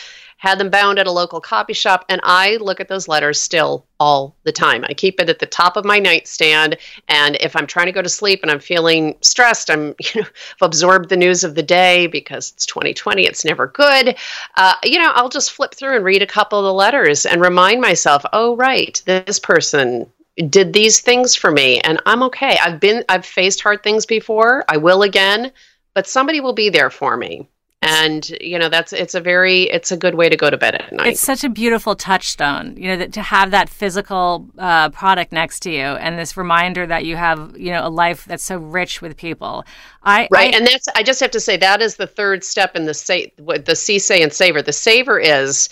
[0.41, 3.85] had them bound at a local copy shop, and I look at those letters still
[3.99, 4.83] all the time.
[4.89, 6.77] I keep it at the top of my nightstand,
[7.07, 10.27] and if I'm trying to go to sleep and I'm feeling stressed, I'm you know
[10.27, 14.17] I've absorbed the news of the day because it's 2020, it's never good.
[14.57, 17.39] Uh, you know, I'll just flip through and read a couple of the letters and
[17.39, 20.11] remind myself, oh right, this person
[20.49, 22.57] did these things for me, and I'm okay.
[22.57, 24.65] I've been I've faced hard things before.
[24.67, 25.51] I will again,
[25.93, 27.47] but somebody will be there for me
[27.81, 30.75] and you know that's it's a very it's a good way to go to bed
[30.75, 31.13] at night.
[31.13, 35.61] It's such a beautiful touchstone you know that to have that physical uh, product next
[35.61, 39.01] to you and this reminder that you have you know a life that's so rich
[39.01, 39.65] with people.
[40.03, 40.53] I right.
[40.53, 42.93] I, and that's i just have to say that is the third step in the
[42.93, 44.61] say the see say and savor.
[44.61, 45.69] The savor is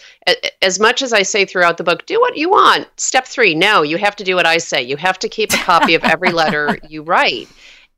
[0.61, 2.87] as much as i say throughout the book do what you want.
[2.99, 4.81] Step three no you have to do what i say.
[4.81, 7.47] You have to keep a copy of every letter you write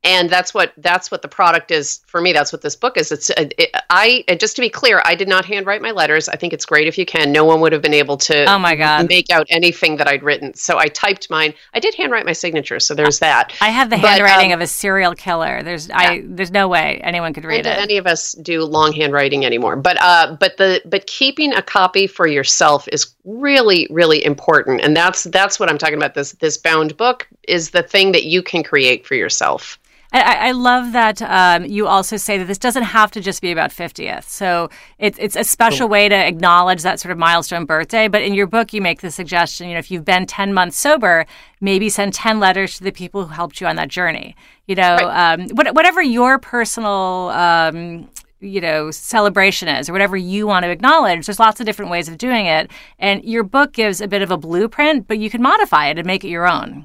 [0.04, 2.32] and that's what that's what the product is for me.
[2.32, 3.12] That's what this book is.
[3.12, 6.28] It's uh, it, i just to be clear i did not handwrite my letters.
[6.28, 7.30] I think it's great if you can.
[7.30, 9.08] No one would have been able to oh my god.
[9.08, 10.54] make out anything that i'd written.
[10.54, 11.54] So i typed mine.
[11.74, 13.54] I did handwrite my signature so there's that.
[13.60, 15.62] I have the but, handwriting um, of a serial killer.
[15.62, 15.98] There's yeah.
[15.98, 17.78] i there's no way anyone could read it.
[17.78, 19.76] any of us do long handwriting anymore.
[19.76, 24.80] But uh but the but keeping a copy for yourself is really really important.
[24.80, 26.14] And that's that's what i'm talking about.
[26.14, 29.78] This this bound book is the thing that you can create for yourself
[30.12, 33.50] I, I love that um, you also say that this doesn't have to just be
[33.50, 34.24] about 50th.
[34.24, 38.08] So it's it's a special way to acknowledge that sort of milestone birthday.
[38.08, 40.76] But in your book, you make the suggestion, you know, if you've been 10 months
[40.76, 41.24] sober,
[41.60, 44.36] maybe send 10 letters to the people who helped you on that journey.
[44.66, 45.34] You know, right.
[45.34, 48.08] um, what, whatever your personal um,
[48.40, 52.08] you know celebration is or whatever you want to acknowledge there's lots of different ways
[52.08, 55.40] of doing it and your book gives a bit of a blueprint but you can
[55.40, 56.84] modify it and make it your own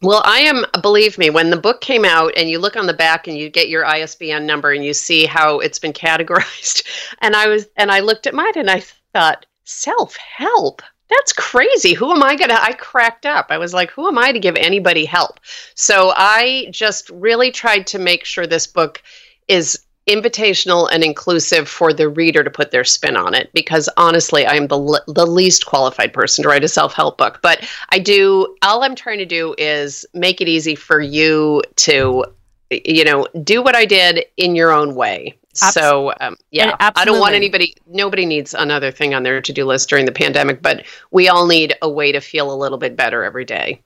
[0.00, 2.94] well, I am, believe me, when the book came out and you look on the
[2.94, 6.86] back and you get your ISBN number and you see how it's been categorized,
[7.20, 8.82] and I was, and I looked at mine and I
[9.12, 10.82] thought, self help.
[11.08, 11.94] That's crazy.
[11.94, 12.62] Who am I going to?
[12.62, 13.46] I cracked up.
[13.48, 15.40] I was like, who am I to give anybody help?
[15.74, 19.02] So I just really tried to make sure this book
[19.48, 24.46] is invitational and inclusive for the reader to put their spin on it because honestly
[24.46, 27.40] i am the the least qualified person to write a self-help book.
[27.42, 32.24] But i do all i'm trying to do is make it easy for you to
[32.70, 35.36] you know do what i did in your own way.
[35.52, 39.88] So um, yeah i don't want anybody nobody needs another thing on their to-do list
[39.88, 43.24] during the pandemic but we all need a way to feel a little bit better
[43.24, 43.82] every day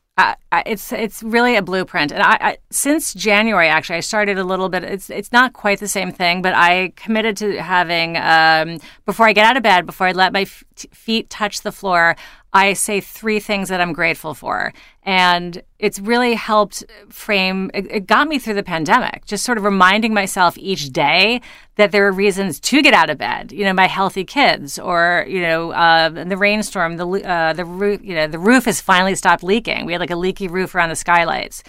[0.67, 4.69] it's it's really a blueprint, and I, I, since January actually I started a little
[4.69, 4.85] bit.
[4.85, 9.33] It's it's not quite the same thing, but I committed to having um, before I
[9.33, 12.17] get out of bed, before I let my f- feet touch the floor,
[12.53, 14.75] I say three things that I'm grateful for.
[15.05, 19.65] And it's really helped frame, it, it, got me through the pandemic, just sort of
[19.65, 21.41] reminding myself each day
[21.77, 23.53] that there are reasons to get out of bed.
[23.53, 28.01] You know, my healthy kids, or, you know, uh, the rainstorm, the, uh, the roof,
[28.05, 29.87] you know, the roof has finally stopped leaking.
[29.87, 31.63] We had like a leaky roof around the skylights.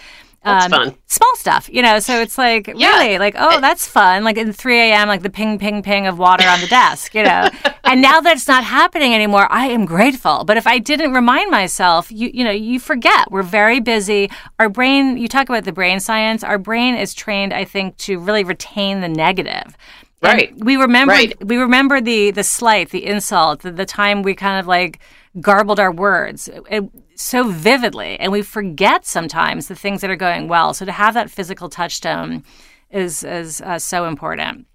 [0.44, 0.94] That's um, fun.
[1.06, 1.98] Small stuff, you know.
[2.00, 2.98] So it's like yeah.
[2.98, 4.24] really like, oh, that's fun.
[4.24, 7.22] Like in 3 a.m., like the ping, ping, ping of water on the desk, you
[7.22, 7.48] know.
[7.84, 10.44] and now that it's not happening anymore, I am grateful.
[10.44, 13.30] But if I didn't remind myself, you you know, you forget.
[13.30, 14.30] We're very busy.
[14.58, 15.16] Our brain.
[15.16, 16.44] You talk about the brain science.
[16.44, 19.76] Our brain is trained, I think, to really retain the negative.
[20.22, 20.52] Right.
[20.52, 21.12] And we remember.
[21.12, 21.46] Right.
[21.46, 25.00] We remember the the slight, the insult, the, the time we kind of like
[25.40, 26.48] garbled our words.
[26.70, 26.84] It,
[27.16, 31.14] so vividly and we forget sometimes the things that are going well so to have
[31.14, 32.42] that physical touchstone
[32.90, 34.66] is is uh, so important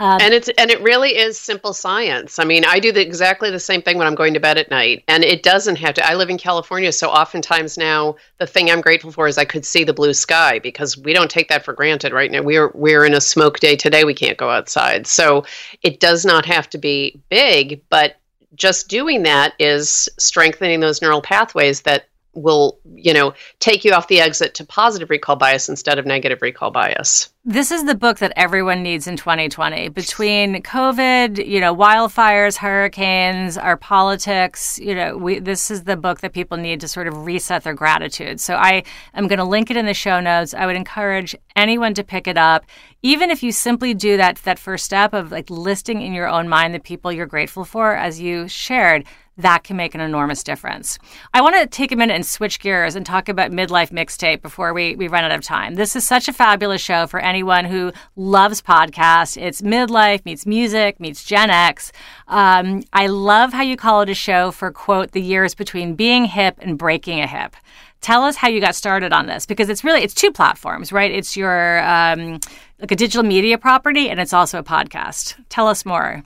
[0.00, 2.38] um, and it's and it really is simple science.
[2.38, 4.70] I mean, I do the, exactly the same thing when I'm going to bed at
[4.70, 6.08] night, and it doesn't have to.
[6.08, 9.66] I live in California, so oftentimes now the thing I'm grateful for is I could
[9.66, 12.42] see the blue sky because we don't take that for granted right now.
[12.42, 14.04] We're we're in a smoke day today.
[14.04, 15.44] We can't go outside, so
[15.82, 18.20] it does not have to be big, but
[18.54, 22.07] just doing that is strengthening those neural pathways that
[22.42, 26.40] will you know take you off the exit to positive recall bias instead of negative
[26.42, 27.30] recall bias.
[27.44, 33.56] This is the book that everyone needs in 2020 between covid you know wildfires hurricanes
[33.56, 37.24] our politics you know we, this is the book that people need to sort of
[37.24, 38.40] reset their gratitude.
[38.40, 38.82] So i
[39.14, 40.54] am going to link it in the show notes.
[40.54, 42.64] I would encourage anyone to pick it up.
[43.02, 46.48] Even if you simply do that that first step of like listing in your own
[46.48, 49.04] mind the people you're grateful for as you shared
[49.38, 50.98] that can make an enormous difference.
[51.32, 54.74] I want to take a minute and switch gears and talk about Midlife Mixtape before
[54.74, 55.76] we, we run out of time.
[55.76, 59.40] This is such a fabulous show for anyone who loves podcasts.
[59.40, 61.92] It's midlife meets music meets Gen X.
[62.26, 66.24] Um, I love how you call it a show for, quote, the years between being
[66.24, 67.54] hip and breaking a hip.
[68.00, 71.10] Tell us how you got started on this because it's really it's two platforms, right?
[71.10, 72.38] It's your um,
[72.80, 75.36] like a digital media property and it's also a podcast.
[75.48, 76.22] Tell us more.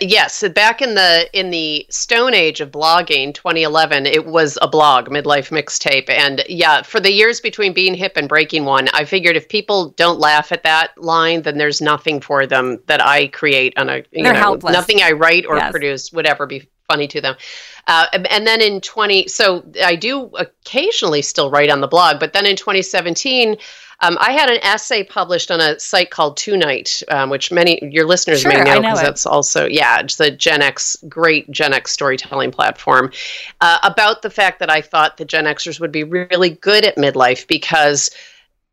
[0.00, 5.08] Yes, back in the in the stone age of blogging, 2011, it was a blog,
[5.08, 9.36] midlife mixtape, and yeah, for the years between being hip and breaking one, I figured
[9.36, 13.74] if people don't laugh at that line, then there's nothing for them that I create
[13.76, 14.72] on a you They're know helpless.
[14.72, 15.70] nothing I write or yes.
[15.70, 17.36] produce would ever be funny to them.
[17.86, 22.32] Uh, and then in 20, so I do occasionally still write on the blog, but
[22.32, 23.56] then in 2017.
[24.00, 28.06] Um, I had an essay published on a site called Tonight, um, which many your
[28.06, 31.92] listeners sure, may know because that's also yeah, it's the Gen X great Gen X
[31.92, 33.10] storytelling platform
[33.60, 36.96] uh, about the fact that I thought the Gen Xers would be really good at
[36.96, 38.10] midlife because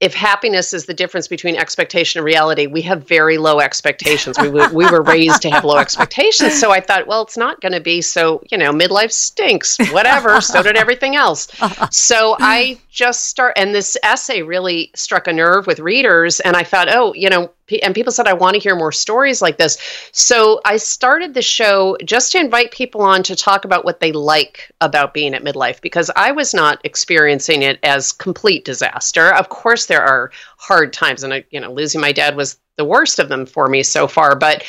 [0.04, 4.38] if happiness is the difference between expectation and reality, we have very low expectations.
[4.38, 6.60] We, we were raised to have low expectations.
[6.60, 10.42] So I thought, well, it's not going to be so, you know, midlife stinks, whatever.
[10.42, 11.48] so did everything else.
[11.90, 16.42] So I just start, and this essay really struck a nerve with readers.
[16.42, 17.50] And I thought, oh, you know,
[17.82, 19.78] and people said, I want to hear more stories like this.
[20.12, 24.12] So I started the show just to invite people on to talk about what they
[24.12, 29.34] like about being at midlife because I was not experiencing it as complete disaster.
[29.34, 33.20] Of course, there are hard times, and you know, losing my dad was the worst
[33.20, 34.36] of them for me so far.
[34.36, 34.64] But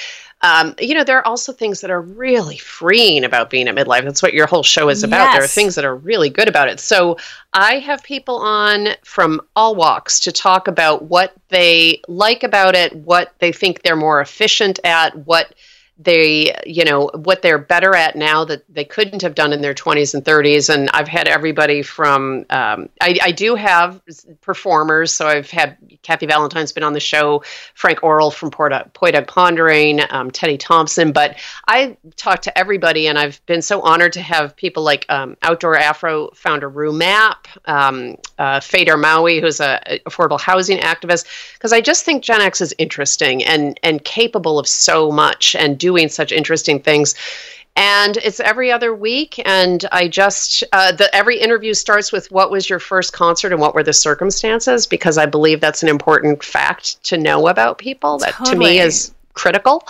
[0.44, 4.04] um, you know, there are also things that are really freeing about being at midlife.
[4.04, 5.24] That's what your whole show is about.
[5.24, 5.34] Yes.
[5.34, 6.78] There are things that are really good about it.
[6.80, 7.16] So
[7.54, 12.94] I have people on from all walks to talk about what they like about it,
[12.94, 15.54] what they think they're more efficient at, what
[15.96, 19.74] they you know what they're better at now that they couldn't have done in their
[19.74, 24.00] 20s and 30s and i've had everybody from um, I, I, do have
[24.40, 25.12] performers.
[25.12, 28.70] So i've had kathy valentine's been on the show frank Orrall from Poi
[29.12, 31.12] Dog Pondering um, teddy thompson.
[31.12, 31.38] But
[31.68, 35.76] i talk to everybody and i've been so honored to have people like um, outdoor
[35.78, 41.80] afro founder rue mapp um, uh, Fader Maui, who's a affordable housing activist, because I
[41.80, 46.32] just think Gen X is interesting and and capable of so much and doing such
[46.32, 47.14] interesting things.
[47.76, 49.38] And it's every other week.
[49.44, 53.60] And i just uh, the every interview starts with what was your first concert and
[53.60, 54.86] what were the circumstances?
[54.86, 58.54] Because i believe that's an important fact to know about people that totally.
[58.54, 59.82] to me is critical.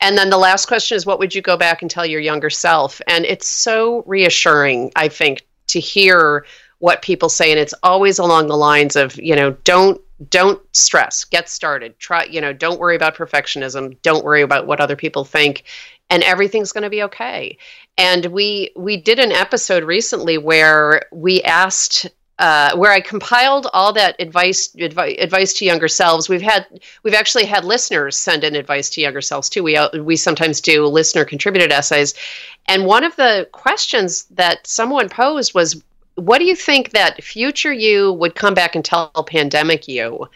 [0.00, 2.50] And then the last question is what would you go back and tell your younger
[2.50, 3.00] self?
[3.08, 6.44] And it's so reassuring i think to hear
[6.80, 11.24] what people say and it's always along the lines of you know don't don't stress
[11.24, 15.24] get started try you know don't worry about perfectionism don't worry about what other people
[15.24, 15.64] think
[16.10, 17.56] and everything's going to be okay
[17.96, 22.08] and we we did an episode recently where we asked
[22.40, 26.26] uh, where I compiled all that advice, advice advice to younger selves.
[26.26, 26.66] We've had
[27.02, 29.62] we've actually had listeners send in advice to younger selves too.
[29.62, 32.14] We uh, we sometimes do listener contributed essays,
[32.66, 35.82] and one of the questions that someone posed was,
[36.20, 40.28] what do you think that future you would come back and tell pandemic you?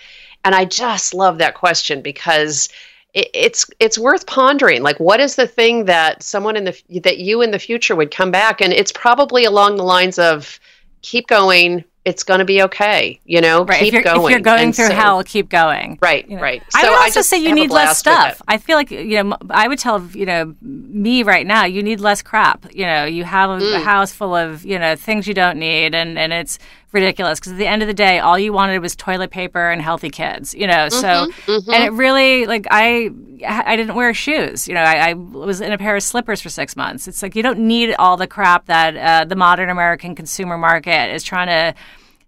[0.44, 2.68] And I just love that question because
[3.12, 4.82] it, it's it's worth pondering.
[4.82, 8.10] Like, what is the thing that someone in the that you in the future would
[8.10, 8.60] come back?
[8.60, 10.58] And it's probably along the lines of
[11.02, 13.18] keep going, it's going to be okay.
[13.24, 13.80] You know, right.
[13.80, 14.24] keep if going.
[14.24, 15.98] If you're going and through so, hell, keep going.
[16.02, 16.42] Right, you know?
[16.42, 16.62] right.
[16.70, 18.42] So I would also I say you need less stuff.
[18.46, 22.00] I feel like you know, I would tell you know me right now, you need
[22.00, 22.66] less crap.
[22.74, 23.76] You know, you have a, mm.
[23.76, 26.58] a house full of you know things you don't need, and and it's
[26.94, 29.82] ridiculous because at the end of the day, all you wanted was toilet paper and
[29.82, 30.54] healthy kids.
[30.54, 31.70] You know, mm-hmm, so mm-hmm.
[31.70, 33.10] and it really like I
[33.46, 34.68] I didn't wear shoes.
[34.68, 37.06] You know, I, I, was in a pair of slippers for six months.
[37.08, 41.12] It's like you don't need all the crap that uh, the modern American consumer market
[41.12, 41.78] is trying to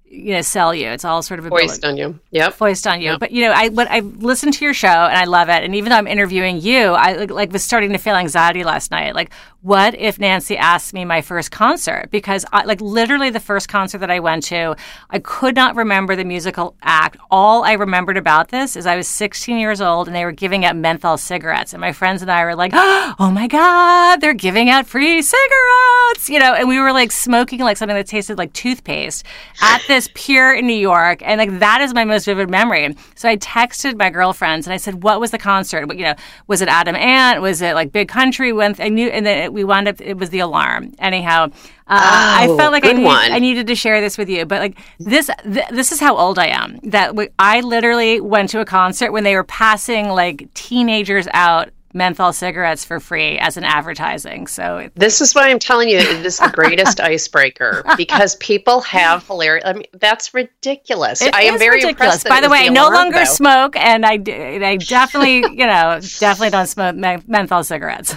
[0.09, 0.88] you know sell you.
[0.88, 2.18] It's all sort of a foist on you.
[2.30, 2.54] Yep.
[2.54, 3.12] Foist on you.
[3.12, 3.20] Yep.
[3.20, 5.64] But you know, I what I listened to your show and I love it.
[5.64, 8.90] And even though I'm interviewing you, I like, like was starting to feel anxiety last
[8.90, 9.14] night.
[9.14, 9.32] Like,
[9.62, 12.09] what if Nancy asked me my first concert?
[12.12, 14.76] Because I, like literally the first concert that I went to,
[15.11, 17.16] I could not remember the musical act.
[17.30, 20.64] All I remembered about this is I was 16 years old and they were giving
[20.64, 24.70] out menthol cigarettes, and my friends and I were like, "Oh my god, they're giving
[24.70, 28.52] out free cigarettes!" You know, and we were like smoking like something that tasted like
[28.52, 29.24] toothpaste
[29.61, 32.94] at this pier in New York, and like that is my most vivid memory.
[33.14, 35.92] So I texted my girlfriends and I said, "What was the concert?
[35.94, 36.14] You know,
[36.47, 37.40] was it Adam Ant?
[37.40, 40.01] Was it like Big Country?" When I knew, and then it, we wound up.
[40.01, 40.94] It was the alarm.
[40.99, 41.51] Anyhow,
[41.88, 44.44] uh, oh, I felt like I, need, I, needed to share this with you.
[44.44, 46.80] But like this, th- this is how old I am.
[46.82, 51.70] That w- I literally went to a concert when they were passing like teenagers out
[51.97, 54.47] menthol cigarettes for free as an advertising.
[54.47, 55.97] So this is why I'm telling you.
[55.99, 59.64] It is the greatest icebreaker because people have hilarious.
[59.66, 61.22] I mean, that's ridiculous.
[61.22, 62.22] It I am very ridiculous.
[62.22, 63.24] By the way, the no longer though.
[63.24, 66.94] smoke, and I, I definitely, you know, definitely don't smoke
[67.26, 68.14] menthol cigarettes.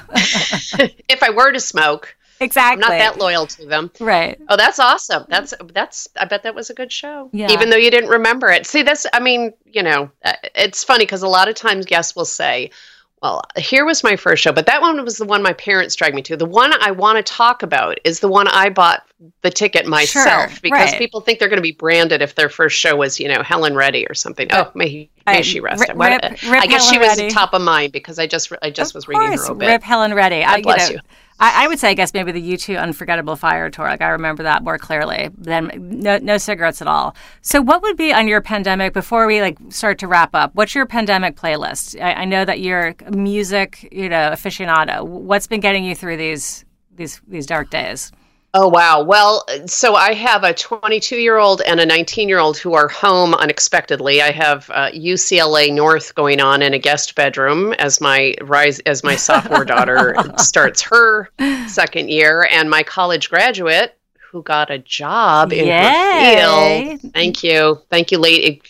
[1.07, 2.15] if I were to smoke.
[2.41, 2.83] Exactly.
[2.83, 3.91] I'm not that loyal to them.
[3.99, 4.39] Right.
[4.47, 5.25] Oh, that's awesome.
[5.27, 6.07] That's that's.
[6.15, 7.29] I bet that was a good show.
[7.33, 7.51] Yeah.
[7.51, 8.65] Even though you didn't remember it.
[8.65, 9.05] See, this.
[9.11, 12.71] I mean, you know, uh, it's funny because a lot of times guests will say,
[13.21, 16.15] well, here was my first show, but that one was the one my parents dragged
[16.15, 16.37] me to.
[16.37, 19.03] The one I want to talk about is the one I bought
[19.41, 20.97] the ticket myself sure, because right.
[20.97, 23.75] people think they're going to be branded if their first show was, you know, Helen
[23.75, 24.47] Reddy or something.
[24.51, 25.81] Oh, oh may, may she rest.
[25.81, 27.29] Rip, rip, I guess Helen she was Reddy.
[27.29, 29.67] top of mind because I just I just of was course, reading her obit.
[29.67, 30.41] Rip Helen Reddy.
[30.41, 30.95] God bless you.
[30.95, 31.09] Know, you.
[31.39, 33.85] I, I, would say, I guess maybe the U2 Unforgettable Fire tour.
[33.85, 37.15] Like I remember that more clearly than no, no cigarettes at all.
[37.41, 40.53] So, what would be on your pandemic before we like start to wrap up?
[40.55, 42.01] What's your pandemic playlist?
[42.01, 45.03] I, I know that you're music, you know, aficionado.
[45.03, 46.65] What's been getting you through these
[46.95, 48.11] these these dark days?
[48.53, 49.03] Oh, wow.
[49.03, 52.87] Well, so I have a 22 year old and a 19 year old who are
[52.87, 54.23] home unexpectedly.
[54.23, 59.03] I have uh, UCLA North going on in a guest bedroom as my rise as
[59.03, 61.29] my sophomore daughter starts her
[61.67, 63.98] second year, and my college graduate
[64.31, 66.91] who got a job in Yay.
[66.91, 67.13] her field.
[67.13, 67.81] Thank you.
[67.89, 68.61] Thank you, late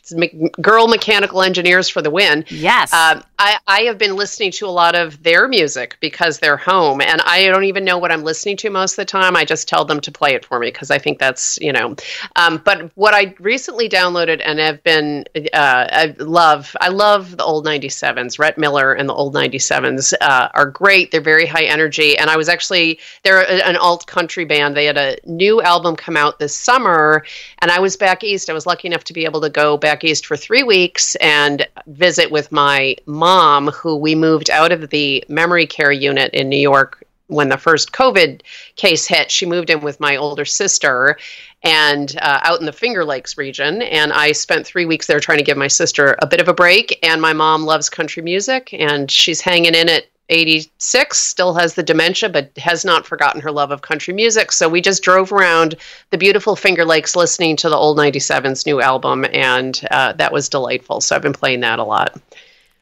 [0.61, 2.45] girl mechanical engineers for the win.
[2.47, 2.93] Yes.
[2.93, 7.01] Um, I, I have been listening to a lot of their music because they're home,
[7.01, 9.35] and I don't even know what I'm listening to most of the time.
[9.35, 11.95] I just tell them to play it for me because I think that's, you know.
[12.35, 17.43] Um, but what I recently downloaded and have been, uh, I love, I love the
[17.43, 18.39] old 97s.
[18.39, 21.11] Rhett Miller and the old 97s uh, are great.
[21.11, 22.17] They're very high energy.
[22.17, 24.75] And I was actually, they're an alt country band.
[24.75, 27.23] They had a new new album come out this summer,
[27.59, 28.49] and I was back east.
[28.49, 31.67] I was lucky enough to be able to go back east for three weeks and
[31.87, 36.57] visit with my mom, who we moved out of the memory care unit in New
[36.57, 38.41] York when the first COVID
[38.75, 39.31] case hit.
[39.31, 41.17] She moved in with my older sister
[41.63, 43.81] and uh, out in the Finger Lakes region.
[43.81, 46.53] And I spent three weeks there trying to give my sister a bit of a
[46.53, 46.97] break.
[47.03, 51.83] And my mom loves country music, and she's hanging in it 86, still has the
[51.83, 54.51] dementia, but has not forgotten her love of country music.
[54.51, 55.75] So we just drove around
[56.11, 60.49] the beautiful Finger Lakes listening to the old 97's new album, and uh, that was
[60.49, 61.01] delightful.
[61.01, 62.19] So I've been playing that a lot.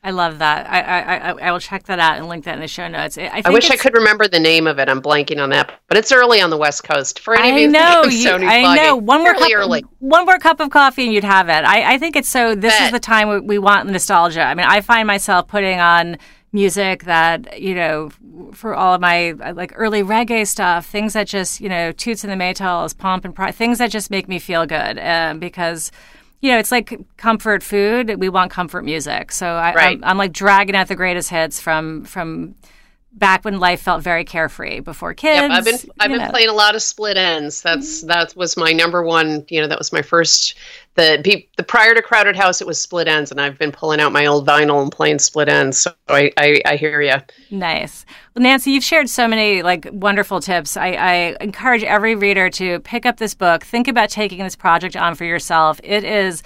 [0.04, 0.70] I love that.
[0.70, 3.18] I, I, I will check that out and link that in the show notes.
[3.18, 4.88] I, I wish I could remember the name of it.
[4.88, 7.20] I'm blanking on that, but it's early on the West Coast.
[7.20, 8.04] For any I of you, know,
[8.40, 8.96] you, I know.
[8.96, 9.84] One more cup, early.
[10.00, 11.66] One more cup of coffee and you'd have it.
[11.66, 12.56] I, I think it's so.
[12.56, 12.86] This Bet.
[12.86, 14.44] is the time we, we want nostalgia.
[14.44, 16.18] I mean, I find myself putting on
[16.52, 18.10] music that you know
[18.54, 22.32] for all of my like early reggae stuff things that just you know toots and
[22.32, 25.92] the maytals pomp and pride things that just make me feel good um, because
[26.40, 30.00] you know it's like comfort food we want comfort music so I, right.
[30.04, 32.56] I'm like dragging out the greatest hits from from
[33.12, 35.42] back when life felt very carefree before kids.
[35.42, 36.30] Yep, I've been I've been know.
[36.30, 37.62] playing a lot of Split Enz.
[37.62, 38.08] That's mm-hmm.
[38.08, 39.46] that was my number one.
[39.50, 40.56] You know, that was my first.
[40.96, 44.12] The the prior to Crowded House, it was Split Enz, and I've been pulling out
[44.12, 45.76] my old vinyl and playing Split Enz.
[45.76, 47.16] So I I, I hear you.
[47.52, 48.06] Nice,
[48.36, 48.72] well, Nancy.
[48.72, 50.76] You've shared so many like wonderful tips.
[50.76, 53.64] I, I encourage every reader to pick up this book.
[53.64, 55.80] Think about taking this project on for yourself.
[55.84, 56.42] It is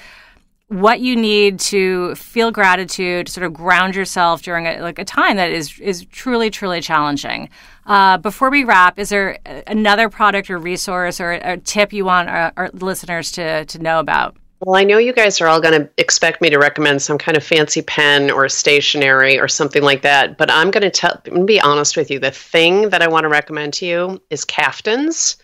[0.72, 5.04] what you need to feel gratitude, to sort of ground yourself during a, like a
[5.04, 7.50] time that is is truly truly challenging.
[7.86, 12.30] Uh, before we wrap, is there another product or resource or a tip you want
[12.30, 14.38] our, our listeners to to know about?
[14.62, 17.36] Well, I know you guys are all going to expect me to recommend some kind
[17.36, 21.20] of fancy pen or stationery or something like that, but I'm going to tell.
[21.26, 22.18] I'm going to be honest with you.
[22.18, 25.36] The thing that I want to recommend to you is caftans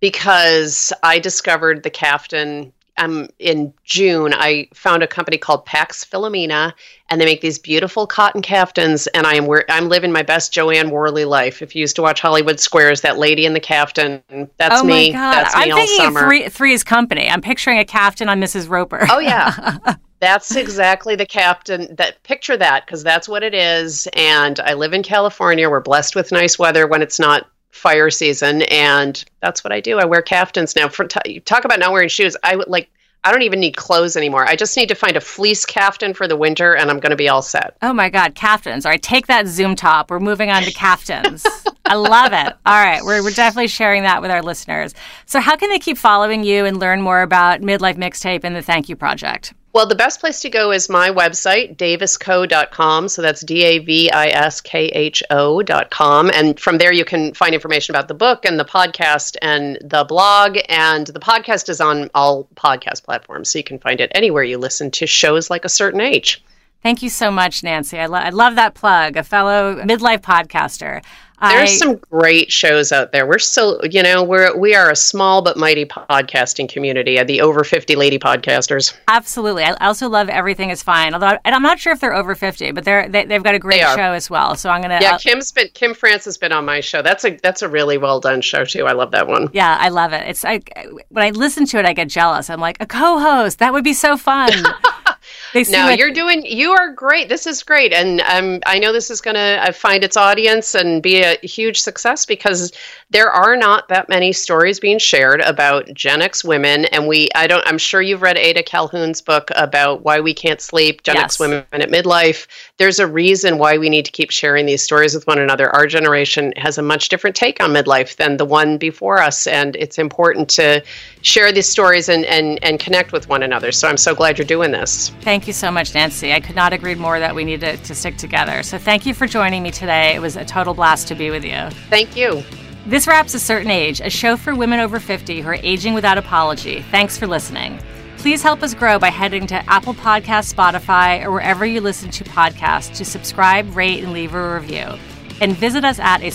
[0.00, 6.72] because I discovered the caftan um, in June, I found a company called Pax Philomena,
[7.10, 9.06] and they make these beautiful cotton caftans.
[9.08, 11.60] And I am I'm living my best Jo Anne Worley life.
[11.62, 14.22] If you used to watch Hollywood Squares, that lady in the caftan,
[14.56, 15.12] that's oh me.
[15.12, 15.32] God.
[15.32, 16.26] That's me I'm all thinking summer.
[16.26, 17.28] Three, Three's Company.
[17.28, 18.68] I'm picturing a caftan on Mrs.
[18.68, 19.06] Roper.
[19.10, 19.78] Oh yeah.
[20.20, 24.94] that's exactly the caftan that picture that because that's what it is and i live
[24.94, 29.72] in california we're blessed with nice weather when it's not fire season and that's what
[29.72, 32.68] i do i wear caftans now for t- talk about not wearing shoes i would
[32.68, 32.88] like
[33.26, 34.46] I don't even need clothes anymore.
[34.46, 37.16] I just need to find a fleece caftan for the winter and I'm going to
[37.16, 37.74] be all set.
[37.80, 38.84] Oh my God, caftans.
[38.84, 40.10] All right, take that Zoom top.
[40.10, 41.46] We're moving on to caftans.
[41.86, 42.54] I love it.
[42.66, 44.94] All right, we're, we're definitely sharing that with our listeners.
[45.24, 48.62] So, how can they keep following you and learn more about Midlife Mixtape and the
[48.62, 49.54] Thank You Project?
[49.74, 53.08] Well, the best place to go is my website, daviskho.com.
[53.08, 56.30] So that's D A V I S K H O.com.
[56.32, 60.04] And from there, you can find information about the book and the podcast and the
[60.04, 60.58] blog.
[60.68, 63.48] And the podcast is on all podcast platforms.
[63.48, 66.40] So you can find it anywhere you listen to shows like a certain age.
[66.80, 67.98] Thank you so much, Nancy.
[67.98, 71.02] I, lo- I love that plug, a fellow midlife podcaster.
[71.50, 73.26] There's I, some great shows out there.
[73.26, 77.18] We're still, you know, we're we are a small but mighty podcasting community.
[77.18, 78.94] Uh, the over fifty lady podcasters.
[79.08, 79.64] Absolutely.
[79.64, 81.14] I also love Everything Is Fine.
[81.14, 83.54] Although, and I'm not sure if they're over fifty, but they're they, they have got
[83.54, 84.54] a great show as well.
[84.56, 84.98] So I'm gonna.
[85.00, 87.02] Yeah, uh, Kim's been Kim France has been on my show.
[87.02, 88.86] That's a that's a really well done show too.
[88.86, 89.50] I love that one.
[89.52, 90.26] Yeah, I love it.
[90.28, 90.60] It's I
[91.08, 92.50] when I listen to it, I get jealous.
[92.50, 93.58] I'm like a co-host.
[93.58, 94.50] That would be so fun.
[95.54, 96.44] no, like- you're doing.
[96.44, 97.28] You are great.
[97.28, 100.74] This is great, and um, I know this is going to uh, find its audience
[100.74, 102.72] and be a huge success because
[103.10, 107.28] there are not that many stories being shared about Gen X women, and we.
[107.34, 107.66] I don't.
[107.66, 111.02] I'm sure you've read Ada Calhoun's book about why we can't sleep.
[111.02, 111.24] Gen yes.
[111.24, 112.46] X women at midlife.
[112.76, 115.70] There's a reason why we need to keep sharing these stories with one another.
[115.70, 119.76] Our generation has a much different take on midlife than the one before us, and
[119.76, 120.82] it's important to
[121.22, 123.70] share these stories and and and connect with one another.
[123.70, 125.10] So I'm so glad you're doing this.
[125.20, 126.32] Thank you so much, Nancy.
[126.32, 128.64] I could not agree more that we need to, to stick together.
[128.64, 130.16] So thank you for joining me today.
[130.16, 131.70] It was a total blast to be with you.
[131.90, 132.42] Thank you.
[132.86, 136.18] This wraps A Certain Age, a show for women over 50 who are aging without
[136.18, 136.82] apology.
[136.90, 137.78] Thanks for listening.
[138.24, 142.24] Please help us grow by heading to Apple Podcasts, Spotify, or wherever you listen to
[142.24, 144.98] podcasts to subscribe, rate, and leave a review.
[145.42, 146.30] And visit us at a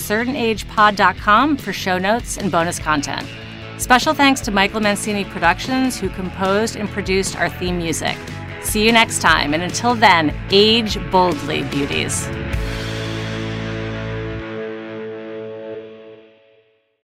[1.57, 3.27] for show notes and bonus content.
[3.79, 8.17] Special thanks to Michael Mancini Productions, who composed and produced our theme music.
[8.61, 12.27] See you next time, and until then, age boldly, beauties.